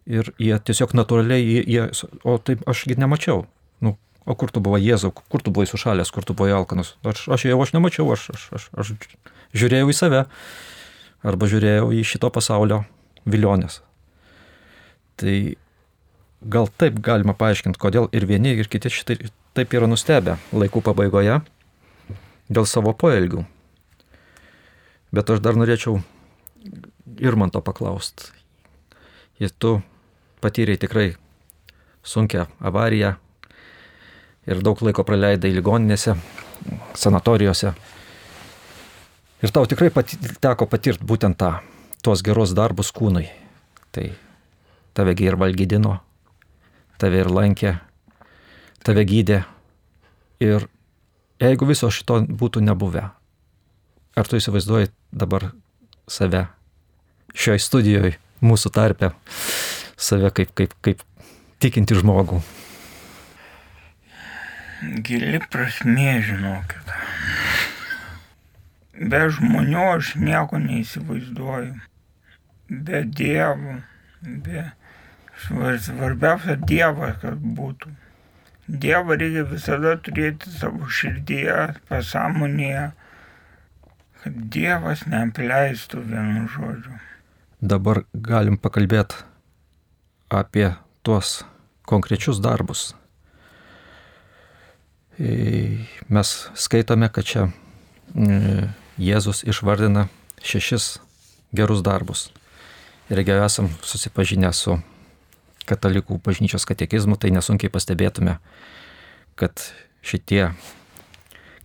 Ir 0.07 0.31
jie 0.39 0.55
tiesiog 0.63 0.95
natūraliai, 0.95 1.43
jie, 1.43 1.63
jie, 1.67 2.09
o 2.23 2.37
taip 2.39 2.63
ašgi 2.69 2.95
nemačiau. 2.97 3.43
Nu, 3.83 3.97
o 4.27 4.35
kur 4.35 4.51
tu 4.51 4.61
buvai 4.63 4.81
Jėzau, 4.83 5.13
kur 5.15 5.43
tu 5.43 5.53
buvai 5.55 5.67
sušalęs, 5.69 6.11
kur 6.11 6.25
tu 6.27 6.35
buvai 6.35 6.51
alkanas. 6.57 6.95
Aš, 7.07 7.27
aš 7.31 7.47
jau 7.47 7.59
aš 7.63 7.71
nemačiau, 7.75 8.09
aš, 8.11 8.27
aš, 8.35 8.47
aš, 8.59 8.65
aš 8.75 8.91
žiūrėjau 9.55 9.87
į 9.87 9.95
save. 9.95 10.25
Arba 11.25 11.47
žiūrėjau 11.49 11.89
į 11.95 12.03
šito 12.05 12.29
pasaulio 12.33 12.83
vilionės. 13.25 13.79
Tai 15.17 15.35
gal 16.45 16.69
taip 16.77 16.99
galima 17.03 17.33
paaiškinti, 17.37 17.79
kodėl 17.81 18.11
ir 18.13 18.27
vieni, 18.29 18.53
ir 18.59 18.69
kiti 18.69 18.91
šitai 18.93 19.31
taip 19.57 19.73
yra 19.73 19.87
nustebę 19.89 20.37
laikų 20.53 20.83
pabaigoje 20.85 21.39
dėl 22.51 22.67
savo 22.69 22.93
poelgių. 22.93 23.47
Bet 25.15 25.31
aš 25.31 25.39
dar 25.41 25.57
norėčiau 25.57 26.01
ir 27.17 27.39
man 27.39 27.49
to 27.49 27.63
paklausti. 27.63 28.29
Jei 29.39 29.49
tu 29.49 29.79
patyrei 30.43 30.77
tikrai 30.77 31.15
sunkę 32.03 32.45
avariją 32.59 33.15
ir 34.47 34.63
daug 34.63 34.81
laiko 34.85 35.03
praleidai 35.07 35.51
ligoninėse, 35.55 36.15
sanatorijose. 36.97 37.73
Ir 39.43 39.53
tau 39.53 39.67
tikrai 39.69 39.91
pati, 39.93 40.17
teko 40.41 40.65
patirti 40.69 41.05
būtent 41.05 41.37
tą, 41.37 41.57
tuos 42.03 42.23
geros 42.25 42.55
darbus 42.57 42.89
kūnui. 42.95 43.27
Tai 43.93 44.07
tavegi 44.97 45.27
ir 45.27 45.37
valgydino, 45.37 45.97
tave 46.97 47.21
ir 47.21 47.29
lankė, 47.29 47.75
tave 48.85 49.05
gydė. 49.05 49.43
Ir 50.41 50.67
jeigu 51.41 51.69
viso 51.69 51.89
šito 51.93 52.21
būtų 52.25 52.63
nebuvę, 52.65 53.07
ar 54.17 54.29
tu 54.29 54.37
įsivaizduoji 54.39 54.91
dabar 55.13 55.51
save 56.09 56.47
šioje 57.37 57.61
studijoje, 57.61 58.15
mūsų 58.41 58.71
tarpe, 58.73 59.11
save 59.97 60.31
kaip, 60.33 60.53
kaip, 60.57 60.73
kaip 60.85 61.03
tikinti 61.61 61.97
žmogų? 61.97 62.41
Gili 64.81 65.41
prasmė, 65.51 66.19
žinokit. 66.25 66.95
Be 68.97 69.21
žmonių 69.33 69.85
aš 69.97 70.15
nieko 70.21 70.59
neįsivaizduoju. 70.61 71.77
Be 72.67 73.03
dievų, 73.17 73.77
be 74.45 74.65
Svarbiausia 75.45 76.57
Dievas, 76.57 77.17
kad 77.21 77.37
būtų. 77.37 77.91
Dievą 78.67 79.15
reikia 79.15 79.45
visada 79.47 79.93
turėti 80.03 80.51
savo 80.51 80.89
širdyje, 80.91 81.77
pasąmonėje, 81.87 82.87
kad 84.23 84.39
Dievas 84.51 85.05
neapleistų 85.07 86.03
vienu 86.09 86.47
žodžiu. 86.51 86.97
Dabar 87.61 88.03
galim 88.13 88.57
pakalbėti 88.59 89.23
apie 90.29 90.73
tuos 91.05 91.45
konkrečius 91.87 92.41
darbus. 92.43 92.91
E, 95.19 95.85
mes 96.09 96.33
skaitome, 96.53 97.09
kad 97.09 97.25
čia 97.25 97.47
e, 98.13 98.67
Jėzus 99.01 99.41
išvardina 99.49 100.07
šešis 100.45 100.97
gerus 101.57 101.81
darbus. 101.85 102.27
Ir 103.09 103.21
jeigu 103.21 103.39
esam 103.41 103.69
susipažinę 103.81 104.51
su 104.53 104.77
katalikų 105.67 106.19
bažnyčios 106.23 106.67
katekizmų, 106.69 107.17
tai 107.17 107.31
nesunkiai 107.33 107.71
pastebėtume, 107.73 108.37
kad 109.39 109.63
šitie 110.05 110.51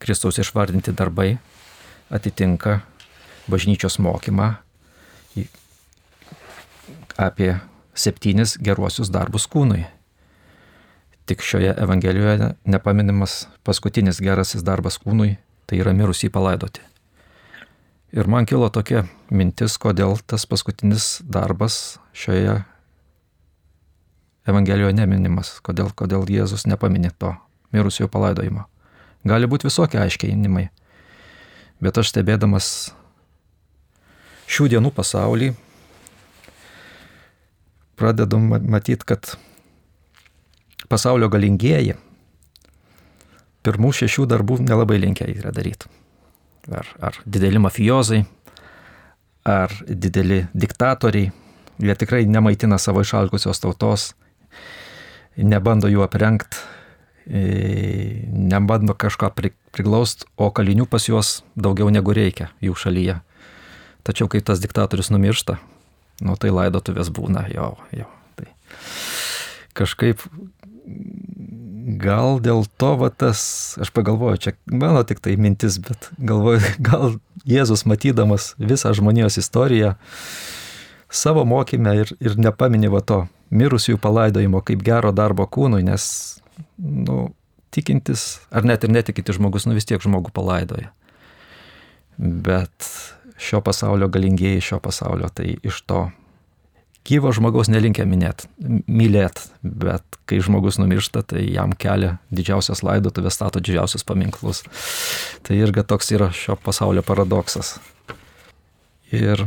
Kristaus 0.03 0.41
išvardinti 0.43 0.95
darbai 0.97 1.37
atitinka 2.11 2.81
bažnyčios 3.53 3.99
mokymą 4.03 4.55
apie 7.21 7.55
septynis 7.95 8.57
geruosius 8.57 9.13
darbus 9.13 9.47
kūnui. 9.51 9.85
Tik 11.27 11.43
šioje 11.43 11.75
Evangelijoje 11.79 12.55
nepaminimas 12.65 13.47
paskutinis 13.63 14.19
gerasis 14.21 14.65
darbas 14.67 14.99
kūnui, 14.99 15.37
tai 15.67 15.79
yra 15.79 15.95
mirusį 15.95 16.33
palaidoti. 16.35 16.83
Ir 18.13 18.29
man 18.29 18.45
kilo 18.45 18.69
tokia 18.69 19.07
mintis, 19.31 19.79
kodėl 19.81 20.19
tas 20.27 20.45
paskutinis 20.51 21.23
darbas 21.25 21.99
šioje 22.13 22.59
Evangelijoje 24.51 24.97
neminimas, 24.99 25.55
kodėl, 25.63 25.93
kodėl 25.95 26.27
Jėzus 26.27 26.67
nepaminė 26.67 27.13
to 27.15 27.31
mirusiojo 27.73 28.11
palaidojimo. 28.11 28.67
Gali 29.23 29.47
būti 29.47 29.69
visokie 29.69 30.01
aiškinimai, 30.03 30.67
bet 31.79 31.99
aš 32.03 32.11
stebėdamas 32.11 32.67
šių 34.51 34.67
dienų 34.75 34.91
pasaulį 34.97 35.53
pradedu 37.97 38.41
matyti, 38.43 39.07
kad 39.07 39.37
pasaulio 40.93 41.31
galingieji 41.33 41.97
pirmų 43.63 43.93
šešių 43.97 44.27
darbų 44.31 44.61
nelabai 44.67 44.99
linkę 45.01 45.29
yra 45.31 45.53
daryti. 45.55 45.91
Ar, 46.71 46.87
ar 47.03 47.19
dideli 47.27 47.59
mafijozai, 47.63 48.23
ar 49.49 49.73
dideli 49.87 50.45
diktatoriai, 50.55 51.33
jie 51.83 51.97
tikrai 51.99 52.27
nemaitina 52.31 52.79
savo 52.79 53.03
išalkusios 53.03 53.63
tautos, 53.63 54.13
nebando 55.37 55.91
jų 55.91 56.05
aprengti, 56.05 56.61
e, 57.27 57.43
nebando 58.31 58.95
kažką 58.95 59.33
priglaust, 59.75 60.27
o 60.37 60.51
kalinių 60.55 60.87
pas 60.91 61.09
juos 61.09 61.41
daugiau 61.57 61.91
negu 61.91 62.15
reikia 62.15 62.51
jų 62.63 62.77
šalyje. 62.79 63.19
Tačiau 64.07 64.31
kai 64.31 64.43
tas 64.43 64.63
diktatorius 64.63 65.13
numiršta, 65.15 65.59
nu 66.27 66.35
tai 66.39 66.51
laidotuvės 66.55 67.11
būna 67.15 67.47
jo, 67.55 67.75
jo. 67.95 68.09
Tai 68.39 68.49
kažkaip 69.79 70.23
gal 72.03 72.39
dėl 72.43 72.65
to 72.79 72.95
va 73.01 73.11
tas, 73.11 73.43
aš 73.83 73.91
pagalvoju, 73.95 74.41
čia 74.41 74.53
mano 74.71 75.03
tik 75.07 75.23
tai 75.23 75.37
mintis, 75.41 75.79
bet 75.83 76.11
galvoju, 76.19 76.63
gal 76.89 77.19
Jėzus 77.49 77.85
matydamas 77.91 78.53
visą 78.59 78.93
žmonijos 78.95 79.39
istoriją 79.41 79.97
savo 81.13 81.45
mokymę 81.45 81.97
ir, 82.05 82.13
ir 82.23 82.39
nepaminė 82.41 82.93
va 82.93 83.03
to 83.05 83.25
mirusiųjų 83.53 84.01
palaidojimo 84.01 84.63
kaip 84.65 84.85
gero 84.87 85.13
darbo 85.13 85.45
kūnui, 85.45 85.83
nes, 85.85 86.05
nu, 86.79 87.33
tikintis, 87.75 88.41
ar 88.53 88.65
net 88.69 88.87
ir 88.87 88.93
netikintis 88.95 89.37
žmogus, 89.37 89.67
nu 89.69 89.77
vis 89.77 89.89
tiek 89.89 90.01
žmogų 90.01 90.33
palaidoja. 90.33 90.93
Bet 92.17 92.89
šio 93.43 93.61
pasaulio 93.65 94.09
galingieji 94.13 94.63
šio 94.71 94.81
pasaulio, 94.81 95.29
tai 95.35 95.57
iš 95.67 95.83
to 95.89 96.07
gyvo 97.09 97.33
žmogaus 97.35 97.71
nelinkia 97.73 98.05
minėt, 98.07 98.47
mylėt, 98.87 99.41
bet 99.63 100.19
kai 100.29 100.39
žmogus 100.45 100.79
numiršta, 100.79 101.25
tai 101.27 101.45
jam 101.49 101.75
kelia 101.75 102.17
didžiausias 102.35 102.85
laidotuvės, 102.87 103.37
stato 103.39 103.63
didžiausius 103.63 104.07
paminklus. 104.07 104.63
Tai 105.43 105.59
irgi 105.59 105.85
toks 105.87 106.13
yra 106.15 106.31
šio 106.35 106.57
pasaulio 106.63 107.03
paradoksas. 107.07 107.77
Ir 109.13 109.47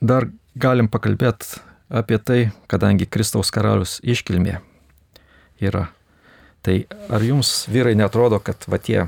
dar 0.00 0.30
galim 0.56 0.88
pakalbėti 0.88 1.60
apie 1.92 2.18
tai, 2.18 2.40
kadangi 2.70 3.06
Kristaus 3.06 3.52
karalius 3.54 4.00
iškilmė 4.02 4.58
yra. 5.62 5.86
Tai 6.66 6.80
ar 7.12 7.22
jums 7.22 7.66
vyrai 7.70 7.94
netrodo, 7.94 8.40
kad 8.42 8.64
va 8.66 8.80
tie 8.82 9.04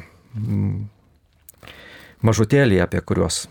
mažutėliai, 2.23 2.85
apie 2.85 3.01
kuriuos 3.03 3.47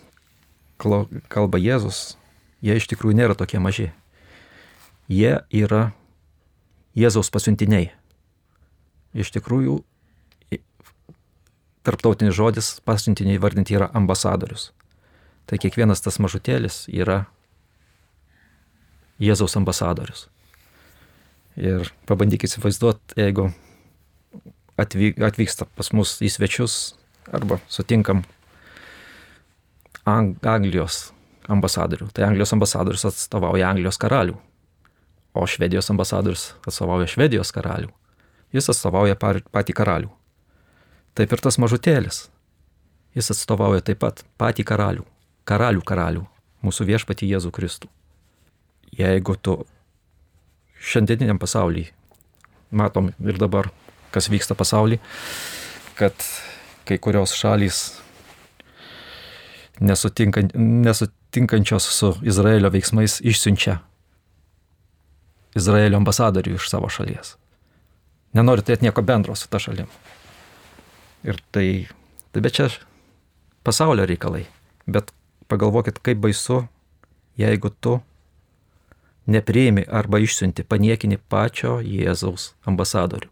kalba 0.78 1.60
Jėzus, 1.60 2.16
jie 2.62 2.78
iš 2.78 2.88
tikrųjų 2.92 3.18
nėra 3.20 3.38
tokie 3.38 3.62
maži. 3.62 3.92
Jie 5.08 5.38
yra 5.54 5.92
Jėzaus 6.98 7.30
pasiuntiniai. 7.32 7.92
Iš 9.18 9.32
tikrųjų, 9.36 9.80
tarptautinis 11.88 12.36
žodis 12.36 12.72
pasiuntiniai 12.86 13.40
vardinti 13.40 13.78
yra 13.78 13.88
ambasadorius. 13.96 14.72
Tai 15.48 15.60
kiekvienas 15.62 16.04
tas 16.04 16.20
mažutėlis 16.20 16.86
yra 16.92 17.26
Jėzaus 19.24 19.56
ambasadorius. 19.58 20.28
Ir 21.58 21.88
pabandykit 22.10 22.52
įsivaizduoti, 22.52 23.16
jeigu 23.18 23.48
atvyksta 24.78 25.66
pas 25.78 25.90
mus 25.96 26.18
į 26.22 26.30
svečius 26.30 26.76
arba 27.34 27.58
sutinkam 27.72 28.22
Anglijos 30.08 31.08
ambasadorių. 31.48 32.10
Tai 32.14 32.28
Anglijos 32.28 32.54
ambasadorius 32.56 33.06
atstovauja 33.10 33.70
Anglijos 33.72 34.00
karalių, 34.02 34.38
o 35.34 35.46
Švedijos 35.48 35.90
ambasadorius 35.94 36.52
atstovauja 36.68 37.08
Švedijos 37.08 37.52
karalių. 37.56 37.92
Jis 38.54 38.70
atstovauja 38.72 39.18
patį 39.20 39.76
karalių. 39.76 40.12
Taip 41.18 41.34
ir 41.34 41.44
tas 41.44 41.58
mažutėlis. 41.60 42.28
Jis 43.18 43.32
atstovauja 43.34 43.82
taip 43.82 44.00
pat 44.04 44.24
patį 44.38 44.64
karalių, 44.68 45.06
karalių 45.48 45.84
karalių, 45.84 46.24
mūsų 46.64 46.88
viešpatį 46.92 47.32
Jėzų 47.34 47.52
Kristų. 47.56 47.90
Jeigu 48.98 49.36
tu 49.42 49.60
šiandieniniam 50.80 51.40
pasaulyje 51.42 51.92
matom 52.72 53.12
ir 53.24 53.40
dabar, 53.40 53.70
kas 54.12 54.30
vyksta 54.30 54.56
pasaulyje, 54.56 55.00
kad 55.98 56.14
kai 56.88 56.98
kurios 57.02 57.34
šalys 57.36 57.98
nesutinkan, 59.80 60.52
nesutinkančios 61.38 61.84
su 61.84 62.16
Izraelio 62.24 62.70
veiksmais 62.70 63.22
išsiunčia 63.22 63.78
Izraelio 65.56 65.98
ambasadorių 65.98 66.56
iš 66.56 66.70
savo 66.70 66.90
šalies. 66.90 67.36
Nenori 68.34 68.62
turėti 68.62 68.86
nieko 68.86 69.02
bendro 69.02 69.36
su 69.36 69.48
ta 69.50 69.60
šalim. 69.60 69.88
Ir 71.24 71.38
tai, 71.52 71.88
tai 72.32 72.42
bet 72.42 72.54
čia 72.54 72.70
pasaulio 73.64 74.06
reikalai. 74.06 74.46
Bet 74.86 75.12
pagalvokit, 75.48 76.00
kaip 76.00 76.18
baisu, 76.18 76.68
jeigu 77.38 77.70
tu 77.70 78.00
nepriimi 79.26 79.86
arba 79.90 80.20
išsiunti, 80.20 80.64
paniekini 80.64 81.18
pačio 81.18 81.80
Jėzaus 81.82 82.54
ambasadorių. 82.66 83.30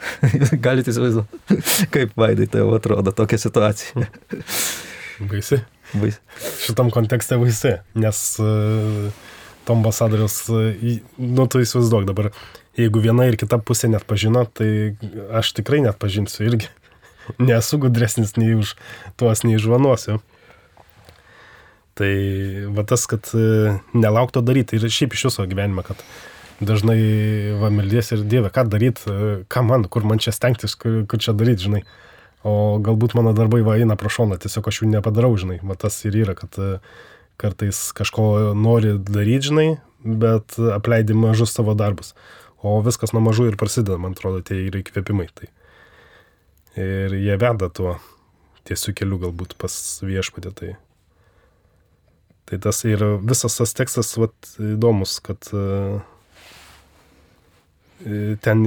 Galite 0.64 0.90
įsivaizduoti, 0.90 1.60
kaip 1.90 2.16
vaidai 2.16 2.46
tai 2.46 2.62
atrodo 2.62 3.12
tokia 3.12 3.38
situacija. 3.38 4.06
Baisi. 5.20 5.60
Baisi. 5.92 6.20
Šitam 6.62 6.90
kontekste 6.94 7.38
baisi, 7.40 7.74
nes 7.98 8.22
uh, 8.42 9.10
to 9.66 9.74
ambasadorius, 9.74 10.42
uh, 10.52 10.90
nu 11.18 11.46
tu 11.50 11.62
įsivaizduok 11.64 12.06
dabar, 12.08 12.30
jeigu 12.78 13.02
viena 13.02 13.26
ir 13.26 13.38
kita 13.40 13.58
pusė 13.58 13.90
net 13.90 14.06
pažino, 14.08 14.44
tai 14.46 14.96
aš 15.36 15.54
tikrai 15.58 15.82
net 15.84 15.98
pažinsiu 16.02 16.46
irgi. 16.46 16.70
Nesu 17.50 17.78
gudresnis 17.82 18.36
nei 18.38 18.54
už 18.58 18.76
tuos, 19.20 19.44
nei 19.46 19.60
žvanuosiu. 19.60 20.20
Tai 21.98 22.12
va 22.76 22.86
tas, 22.86 23.06
kad 23.10 23.32
uh, 23.34 23.80
nelaukto 23.96 24.44
daryti 24.46 24.78
ir 24.78 24.86
šiaip 24.86 25.16
iš 25.16 25.30
viso 25.30 25.48
gyvenime, 25.50 25.84
kad 25.86 25.98
dažnai 26.60 27.00
va 27.60 27.72
meldies 27.72 28.12
ir 28.14 28.22
Dieve, 28.28 28.52
ką 28.52 28.66
daryti, 28.70 29.18
ką 29.50 29.64
man, 29.66 29.88
kur 29.90 30.06
man 30.06 30.20
čia 30.22 30.32
stengtis, 30.36 30.76
kur, 30.78 31.02
kur 31.10 31.20
čia 31.22 31.34
daryti, 31.36 31.66
žinai. 31.66 31.82
O 32.46 32.80
galbūt 32.80 33.14
mano 33.18 33.34
darbai 33.36 33.60
va 33.66 33.76
eina 33.76 33.98
pro 34.00 34.08
šoną, 34.12 34.38
tiesiog 34.40 34.70
aš 34.70 34.80
jų 34.80 34.90
nepadarau, 34.94 35.34
žinai, 35.36 35.58
va 35.60 35.76
tas 35.76 35.98
ir 36.08 36.16
yra, 36.22 36.32
kad 36.38 36.56
e, 36.56 36.78
kartais 37.40 37.90
kažko 37.96 38.54
nori 38.56 38.94
daryti, 38.96 39.50
žinai, 39.50 39.66
bet 40.04 40.56
apleidi 40.72 41.16
mažus 41.16 41.52
savo 41.52 41.74
darbus. 41.76 42.14
O 42.64 42.78
viskas 42.84 43.12
nuo 43.16 43.22
mažų 43.24 43.50
ir 43.50 43.58
prasideda, 43.60 43.98
man 44.00 44.16
atrodo, 44.16 44.40
tie 44.44 44.56
yra 44.66 44.80
įkvėpimai. 44.80 45.28
Tai. 45.36 45.50
Ir 46.80 47.16
jie 47.16 47.36
veda 47.40 47.68
tuo 47.72 47.98
tiesiu 48.68 48.94
keliu 48.96 49.20
galbūt 49.20 49.56
pas 49.60 49.74
viešpatį. 50.04 50.52
Tai. 50.56 50.70
tai 52.48 52.60
tas 52.68 52.84
ir 52.88 53.04
visas 53.20 53.56
tas 53.60 53.76
tekstas 53.76 54.12
vat, 54.20 54.36
įdomus, 54.60 55.18
kad 55.24 55.52
uh, 55.56 56.00
ten 58.44 58.64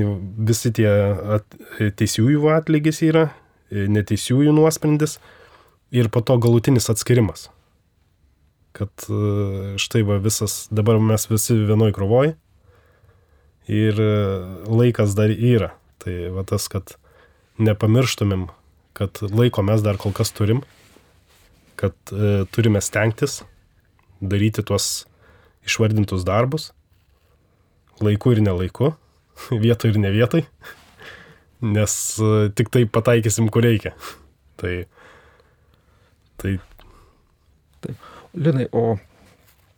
visi 0.49 0.73
tie 0.73 0.89
at, 1.37 1.57
teisiųjų 1.79 2.49
atlygis 2.53 3.01
yra, 3.05 3.29
neteisiųjų 3.73 4.53
nuosprendis 4.55 5.17
ir 5.93 6.09
po 6.13 6.23
to 6.25 6.37
galutinis 6.41 6.89
atskirimas. 6.89 7.47
Kad 8.73 9.05
e, 9.05 9.75
štai 9.81 10.01
va 10.07 10.17
visas, 10.21 10.65
dabar 10.73 10.97
mes 11.01 11.27
visi 11.29 11.57
vienoj 11.59 11.93
krovoj 11.93 12.33
ir 13.69 14.01
e, 14.01 14.13
laikas 14.65 15.13
dar 15.17 15.33
yra. 15.33 15.73
Tai 16.01 16.15
va 16.35 16.43
tas, 16.47 16.65
kad 16.71 16.95
nepamirštumėm, 17.61 18.47
kad 18.97 19.21
laiko 19.29 19.63
mes 19.65 19.85
dar 19.85 19.99
kol 20.01 20.15
kas 20.15 20.33
turim, 20.33 20.63
kad 21.79 21.93
e, 22.09 22.43
turime 22.53 22.81
stengtis 22.81 23.43
daryti 24.23 24.63
tuos 24.65 25.05
išvardintus 25.67 26.25
darbus, 26.25 26.71
laiku 28.03 28.33
ir 28.33 28.41
nelaiku, 28.43 28.95
vietoj 29.65 29.93
ir 29.93 30.01
ne 30.01 30.13
vietoj 30.13 30.47
nes 31.63 31.95
e, 32.19 32.49
tik 32.55 32.69
tai 32.73 32.83
pataikysim, 32.85 33.47
kur 33.53 33.63
reikia. 33.65 33.95
Tai. 34.59 34.75
Tai. 36.41 36.53
Taip. 37.83 38.11
Linai, 38.33 38.67
o 38.71 38.97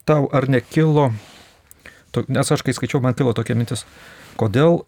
tau 0.06 0.28
ar 0.34 0.48
nekilo, 0.50 1.10
nes 2.28 2.52
aš 2.52 2.62
kai 2.64 2.74
skaičiau, 2.76 3.02
man 3.04 3.16
kilo 3.18 3.34
tokia 3.36 3.56
mintis, 3.58 3.84
kodėl 4.40 4.84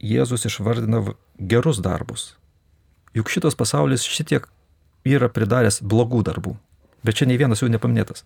Jėzus 0.00 0.46
išvardina 0.48 1.02
gerus 1.36 1.80
darbus. 1.84 2.30
Juk 3.12 3.28
šitas 3.28 3.56
pasaulis 3.58 4.06
šitiek 4.08 4.46
yra 5.04 5.28
pridaręs 5.28 5.82
blogų 5.84 6.22
darbų, 6.24 6.54
bet 7.04 7.20
čia 7.20 7.28
nei 7.28 7.36
vienas 7.40 7.60
jų 7.60 7.68
nepaminėtas. 7.74 8.24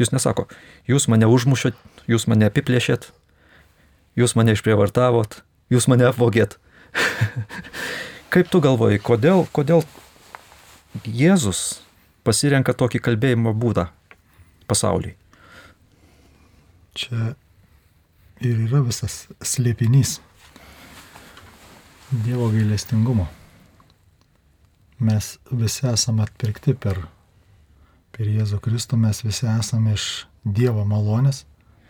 Jūs 0.00 0.10
nesako, 0.12 0.48
jūs 0.90 1.06
mane 1.08 1.28
užmušėt, 1.30 1.78
jūs 2.10 2.26
mane 2.28 2.50
apiplėšėt, 2.50 3.08
jūs 4.18 4.34
mane 4.36 4.56
išprievartavot, 4.56 5.40
jūs 5.72 5.86
mane 5.88 6.10
apvogėt. 6.10 6.58
Kaip 8.32 8.50
tu 8.52 8.60
galvoji, 8.64 9.00
kodėl, 9.04 9.46
kodėl 9.54 9.84
Jėzus 11.04 11.82
pasirenka 12.26 12.74
tokį 12.76 13.00
kalbėjimo 13.04 13.52
būdą 13.56 13.88
pasauliui? 14.70 15.14
Čia 16.96 17.34
ir 18.40 18.62
yra 18.66 18.80
visas 18.84 19.26
slėpinys 19.44 20.20
Dievo 22.06 22.48
gailestingumo. 22.54 23.26
Mes 25.02 25.32
visi 25.50 25.88
esame 25.90 26.22
atpirkti 26.24 26.72
per, 26.78 27.00
per 28.14 28.28
Jėzų 28.30 28.60
Kristų, 28.64 28.96
mes 29.02 29.24
visi 29.26 29.48
esame 29.50 29.96
iš 29.96 30.26
Dievo 30.46 30.86
malonės, 30.88 31.42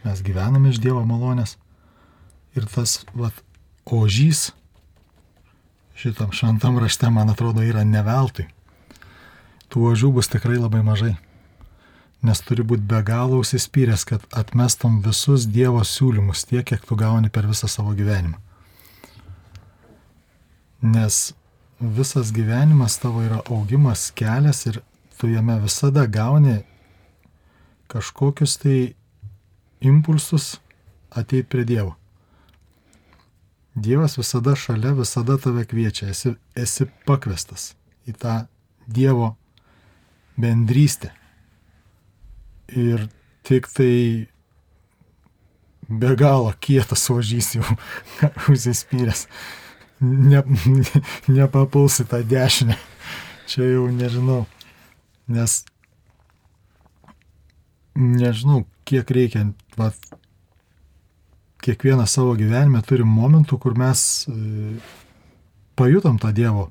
mes 0.03 0.23
gyvename 0.25 0.73
iš 0.73 0.81
Dievo 0.83 1.05
malonės. 1.07 1.55
Ir 2.57 2.65
tas 2.73 3.03
vat, 3.13 3.37
ožys 3.85 4.49
šitam 5.97 6.33
šventam 6.33 6.79
rašte, 6.83 7.11
man 7.11 7.33
atrodo, 7.33 7.65
yra 7.65 7.85
ne 7.85 8.03
veltui. 8.05 8.49
Tų 9.73 9.93
ožių 9.93 10.13
bus 10.19 10.29
tikrai 10.31 10.61
labai 10.61 10.85
mažai 10.87 11.17
nes 12.27 12.43
turi 12.43 12.65
būti 12.67 12.87
be 12.89 13.01
galo 13.07 13.41
užsispyręs, 13.43 14.05
kad 14.09 14.25
atmestum 14.35 15.01
visus 15.05 15.47
Dievo 15.53 15.83
siūlymus 15.85 16.47
tiek, 16.49 16.65
kiek 16.67 16.85
tu 16.87 16.99
gauni 16.99 17.31
per 17.33 17.49
visą 17.49 17.69
savo 17.71 17.95
gyvenimą. 17.97 18.39
Nes 20.87 21.35
visas 21.81 22.33
gyvenimas 22.35 22.99
tavo 23.03 23.25
yra 23.25 23.43
augimas, 23.51 24.11
kelias 24.17 24.65
ir 24.71 24.81
tu 25.19 25.31
jame 25.33 25.59
visada 25.63 26.07
gauni 26.07 26.61
kažkokius 27.93 28.57
tai 28.63 28.79
impulsus 29.81 30.57
ateit 31.11 31.49
prie 31.53 31.65
Dievo. 31.69 31.95
Dievas 33.77 34.17
visada 34.17 34.55
šalia, 34.57 34.95
visada 34.97 35.37
tave 35.37 35.67
kviečia, 35.69 36.09
esi, 36.15 36.33
esi 36.57 36.87
pakvestas 37.09 37.75
į 38.09 38.15
tą 38.23 38.37
Dievo 38.87 39.35
bendrystę. 40.41 41.11
Ir 42.73 43.09
tik 43.47 43.69
tai 43.71 44.27
be 45.89 46.17
galo 46.19 46.53
kietas 46.61 47.05
ožys 47.11 47.53
jau 47.59 47.67
užsispyręs. 48.53 49.27
Ne, 50.01 50.43
ne, 50.67 51.05
nepapuls 51.29 52.01
į 52.03 52.09
tą 52.11 52.21
dešinę. 52.27 52.77
Čia 53.47 53.71
jau 53.71 53.87
nežinau. 53.93 54.45
Nes 55.31 55.63
nežinau, 57.97 58.65
kiek 58.89 59.11
reikia. 59.11 59.47
Vat, 59.77 59.97
kiekvieną 61.67 62.07
savo 62.07 62.37
gyvenime 62.39 62.83
turim 62.87 63.11
momentų, 63.11 63.59
kur 63.59 63.75
mes 63.79 64.01
e, 64.31 64.35
pajutom 65.79 66.21
tą 66.23 66.33
Dievo 66.35 66.69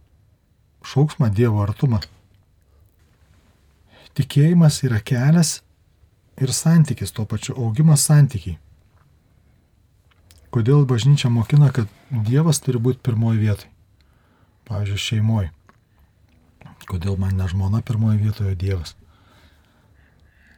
šauksmą, 0.86 1.30
Dievo 1.36 1.64
artumą. 1.64 2.00
Tikėjimas 4.16 4.80
yra 4.88 5.02
kelias 5.04 5.58
ir 6.40 6.54
santykis 6.56 7.12
tuo 7.12 7.26
pačiu, 7.28 7.58
augimas 7.60 8.06
santykiai. 8.08 8.58
Kodėl 10.56 10.86
bažnyčia 10.88 11.28
mokina, 11.28 11.68
kad 11.76 11.92
Dievas 12.10 12.62
turi 12.64 12.80
būti 12.80 13.02
pirmoji 13.04 13.42
vietoje? 13.42 13.72
Pavyzdžiui, 14.70 15.02
šeimoje. 15.04 15.50
Kodėl 16.88 17.18
man 17.20 17.36
ne 17.36 17.48
žmona 17.52 17.82
pirmoji 17.84 18.22
vietoje, 18.24 18.56
Dievas? 18.56 18.96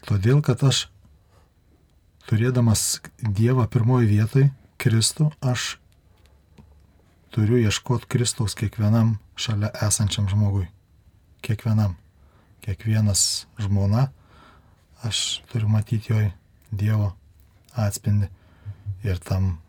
Todėl, 0.06 0.43
kad 0.45 0.62
aš, 0.63 0.86
turėdamas 2.28 3.00
Dievą 3.24 3.66
pirmoji 3.72 4.10
vietoje, 4.10 4.50
Kristų, 4.78 5.30
aš 5.42 5.78
turiu 7.34 7.58
ieškoti 7.62 8.10
Kristaus 8.12 8.56
kiekvienam 8.58 9.16
šalia 9.40 9.72
esančiam 9.88 10.28
žmogui. 10.30 10.68
Kiekvienam. 11.42 11.96
Kiekvienas 12.66 13.48
žmona, 13.62 14.10
aš 15.08 15.42
turiu 15.52 15.70
matyti 15.72 16.12
joj 16.12 16.30
Dievo 16.72 17.13
atspindį. 17.78 18.28
Ir 19.08 19.20
tam, 19.24 19.60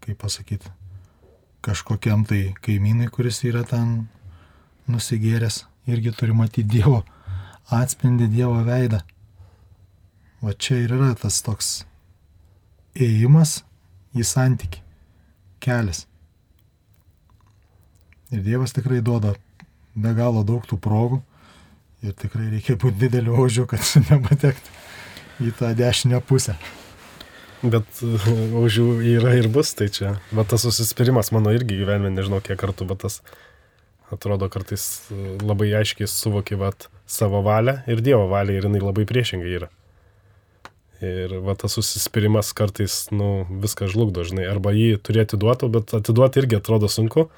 kaip 0.00 0.20
pasakyti, 0.22 0.70
kažkokiam 1.60 2.24
tai 2.24 2.54
kaimynui, 2.64 3.10
kuris 3.12 3.42
yra 3.44 3.64
ten 3.68 4.06
nusigėręs, 4.88 5.64
irgi 5.90 6.14
turi 6.16 6.36
matyti 6.36 6.68
Dievo 6.78 7.02
atspindį, 7.68 8.30
Dievo 8.32 8.62
veidą. 8.64 9.02
Va 10.40 10.54
čia 10.56 10.78
ir 10.80 10.94
yra 10.96 11.12
tas 11.20 11.42
toks 11.44 11.82
ėjimas 12.96 13.60
į 14.16 14.24
santyki, 14.26 14.80
kelias. 15.62 16.06
Ir 18.30 18.42
Dievas 18.46 18.72
tikrai 18.72 19.00
duoda 19.04 19.34
be 19.94 20.12
galo 20.14 20.44
daug 20.46 20.64
tų 20.66 20.78
progų 20.80 21.20
ir 22.06 22.14
tikrai 22.16 22.48
reikia 22.54 22.78
būti 22.80 23.02
dideliu 23.02 23.36
ožiu, 23.42 23.66
kad 23.68 23.82
nepatekti 24.10 24.78
į 25.44 25.54
tą 25.58 25.72
dešinę 25.76 26.20
pusę. 26.26 26.56
Bet 27.60 28.00
už 28.00 28.76
jų 28.78 28.88
yra 29.18 29.34
ir 29.36 29.50
bus, 29.52 29.74
tai 29.76 29.90
čia. 29.92 30.14
Bet 30.32 30.48
tas 30.48 30.64
susispirimas 30.64 31.28
mano 31.36 31.52
irgi 31.52 31.76
gyvenime, 31.82 32.12
nežinau 32.14 32.40
kiek 32.44 32.56
kartų, 32.60 32.86
bet 32.88 33.02
tas 33.04 33.18
atrodo 34.10 34.48
kartais 34.50 34.86
e, 35.12 35.36
labai 35.44 35.68
aiškiai 35.82 36.08
suvoki 36.08 36.56
vat, 36.58 36.88
savo 37.06 37.42
valią 37.44 37.76
ir 37.90 38.00
Dievo 38.02 38.24
valią 38.32 38.56
ir 38.56 38.66
jinai 38.66 38.80
labai 38.82 39.04
priešingai 39.06 39.52
yra. 39.58 39.68
Ir 41.00 41.32
va 41.40 41.54
tas 41.56 41.72
susispirimas 41.72 42.50
kartais, 42.52 43.06
nu, 43.08 43.46
viską 43.62 43.88
žlugdo, 43.88 44.20
žinai, 44.28 44.44
arba 44.50 44.74
jį 44.76 44.98
turi 45.00 45.22
atiduoti, 45.22 45.70
bet 45.72 45.94
atiduoti 45.96 46.42
irgi 46.42 46.58
atrodo 46.58 46.90
sunku. 46.92 47.30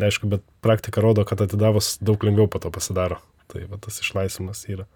Neaišku, 0.00 0.28
bet 0.32 0.44
praktika 0.64 1.02
rodo, 1.04 1.24
kad 1.28 1.42
atidavus 1.44 1.96
daug 2.00 2.24
lengviau 2.24 2.48
po 2.48 2.60
to 2.60 2.72
pasidaro. 2.72 3.20
Tai 3.52 3.66
va 3.68 3.76
tas 3.80 4.00
išlaisvimas 4.00 4.64
yra. 4.72 4.88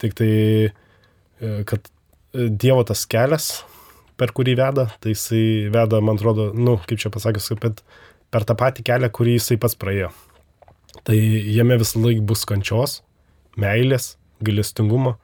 Tik 0.00 0.16
tai, 0.16 0.32
e, 0.72 1.52
kad 1.68 1.84
e, 2.32 2.48
Dievo 2.48 2.80
tas 2.88 3.04
kelias, 3.08 3.50
per 4.16 4.32
kurį 4.36 4.56
veda, 4.56 4.88
tai 5.04 5.12
jisai 5.12 5.68
veda, 5.72 6.00
man 6.04 6.16
atrodo, 6.16 6.50
nu, 6.56 6.78
kaip 6.88 7.04
čia 7.04 7.12
pasakius, 7.12 7.52
kad 7.60 7.84
per 8.32 8.48
tą 8.48 8.56
patį 8.56 8.88
kelią, 8.88 9.12
kurį 9.12 9.36
jisai 9.36 9.60
pats 9.60 9.76
praėjo. 9.76 10.08
Tai 11.04 11.16
jame 11.20 11.76
visą 11.80 12.00
laiką 12.00 12.24
bus 12.28 12.48
kančios, 12.48 13.02
meilės, 13.60 14.14
gailestingumo 14.44 15.18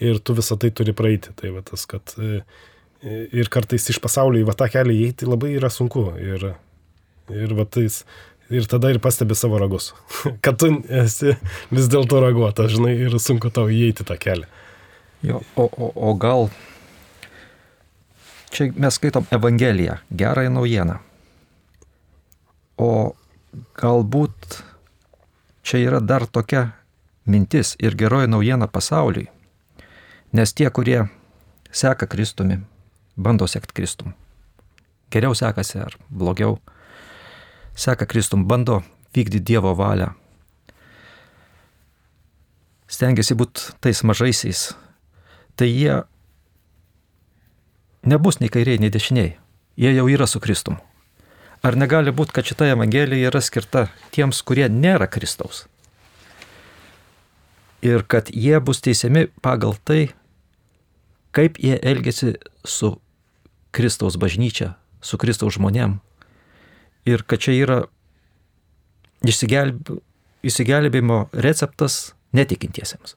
ir 0.00 0.20
tu 0.24 0.34
visą 0.36 0.56
tai 0.60 0.72
turi 0.74 0.94
praeiti. 0.96 1.34
Tai 1.36 1.52
va 1.56 1.62
tas, 1.66 1.84
kad 1.90 2.14
e, 2.18 2.42
ir 3.02 3.52
kartais 3.52 3.88
iš 3.92 4.00
pasaulio 4.02 4.42
į 4.42 4.48
va 4.48 4.56
tą 4.58 4.70
kelią 4.72 4.96
įeiti 4.96 5.28
labai 5.28 5.54
yra 5.58 5.70
sunku. 5.72 6.06
Ir, 6.20 6.50
ir 7.34 7.54
va 7.58 7.66
tais, 7.68 8.02
ir 8.50 8.66
tada 8.70 8.90
ir 8.92 9.00
pastebi 9.02 9.36
savo 9.38 9.60
ragus. 9.60 9.92
kad 10.44 10.58
tu 10.60 10.72
esi 11.02 11.36
vis 11.70 11.92
dėlto 11.92 12.22
raguota, 12.24 12.68
žinai, 12.70 12.96
ir 13.06 13.20
sunku 13.22 13.52
tau 13.54 13.70
įeiti 13.70 14.06
tą 14.08 14.18
kelią. 14.20 14.48
Jo, 15.20 15.42
o, 15.60 15.68
o, 15.68 15.92
o 16.08 16.14
gal 16.16 16.48
čia 18.50 18.70
mes 18.72 18.96
skaitom 18.96 19.26
Evangeliją, 19.30 19.98
gerąją 20.10 20.52
naujieną. 20.56 20.96
O 22.80 23.12
galbūt 23.76 24.62
čia 25.62 25.82
yra 25.84 26.00
dar 26.00 26.24
tokia 26.24 26.70
mintis 27.28 27.74
ir 27.78 27.94
geroji 28.00 28.30
naujiena 28.32 28.66
pasauliui. 28.66 29.28
Nes 30.32 30.54
tie, 30.54 30.70
kurie 30.70 31.08
seka 31.72 32.06
Kristumi, 32.06 32.60
bando 33.16 33.46
sekti 33.46 33.74
Kristum. 33.74 34.12
Geriau 35.10 35.34
sekasi 35.34 35.80
ar 35.82 35.96
blogiau. 36.10 36.60
Seka 37.74 38.06
Kristum, 38.06 38.46
bando 38.46 38.82
vykdyti 39.14 39.42
Dievo 39.52 39.74
valią. 39.74 40.12
Stengiasi 42.90 43.34
būti 43.34 43.74
tais 43.82 44.02
mažaisiais. 44.06 44.70
Tai 45.58 45.66
jie 45.66 45.98
nebus 48.06 48.38
nei 48.40 48.50
kairiai, 48.50 48.78
nei 48.78 48.90
dešiniai. 48.90 49.34
Jie 49.76 49.92
jau 49.96 50.06
yra 50.10 50.26
su 50.30 50.40
Kristum. 50.40 50.78
Ar 51.62 51.76
negali 51.76 52.14
būti, 52.14 52.32
kad 52.32 52.46
šita 52.46 52.70
Evangelija 52.70 53.28
yra 53.28 53.42
skirta 53.42 53.88
tiems, 54.14 54.40
kurie 54.46 54.68
nėra 54.70 55.10
Kristaus? 55.10 55.66
Ir 57.82 58.06
kad 58.06 58.30
jie 58.30 58.56
bus 58.60 58.80
teisiami 58.84 59.26
pagal 59.42 59.76
tai, 59.84 60.12
kaip 61.36 61.58
jie 61.62 61.78
elgesi 61.82 62.34
su 62.64 62.94
Kristaus 63.70 64.18
bažnyčia, 64.20 64.74
su 65.00 65.18
Kristaus 65.18 65.56
žmonėm. 65.58 65.98
Ir 67.08 67.24
kad 67.24 67.40
čia 67.40 67.54
yra 67.56 67.78
išsigelb... 69.24 70.00
išsigelbėjimo 70.42 71.28
receptas 71.32 72.14
netikintiesiems. 72.32 73.16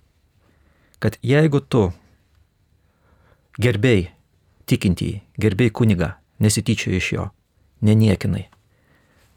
kad 1.04 1.18
jeigu 1.20 1.60
tu 1.60 1.90
gerbėjai 3.60 4.14
tikintįjį, 4.72 5.18
gerbėjai 5.36 5.74
kunigą, 5.76 6.14
nesityčioji 6.40 7.02
iš 7.02 7.10
jo, 7.12 7.26
neniekinai, 7.84 8.46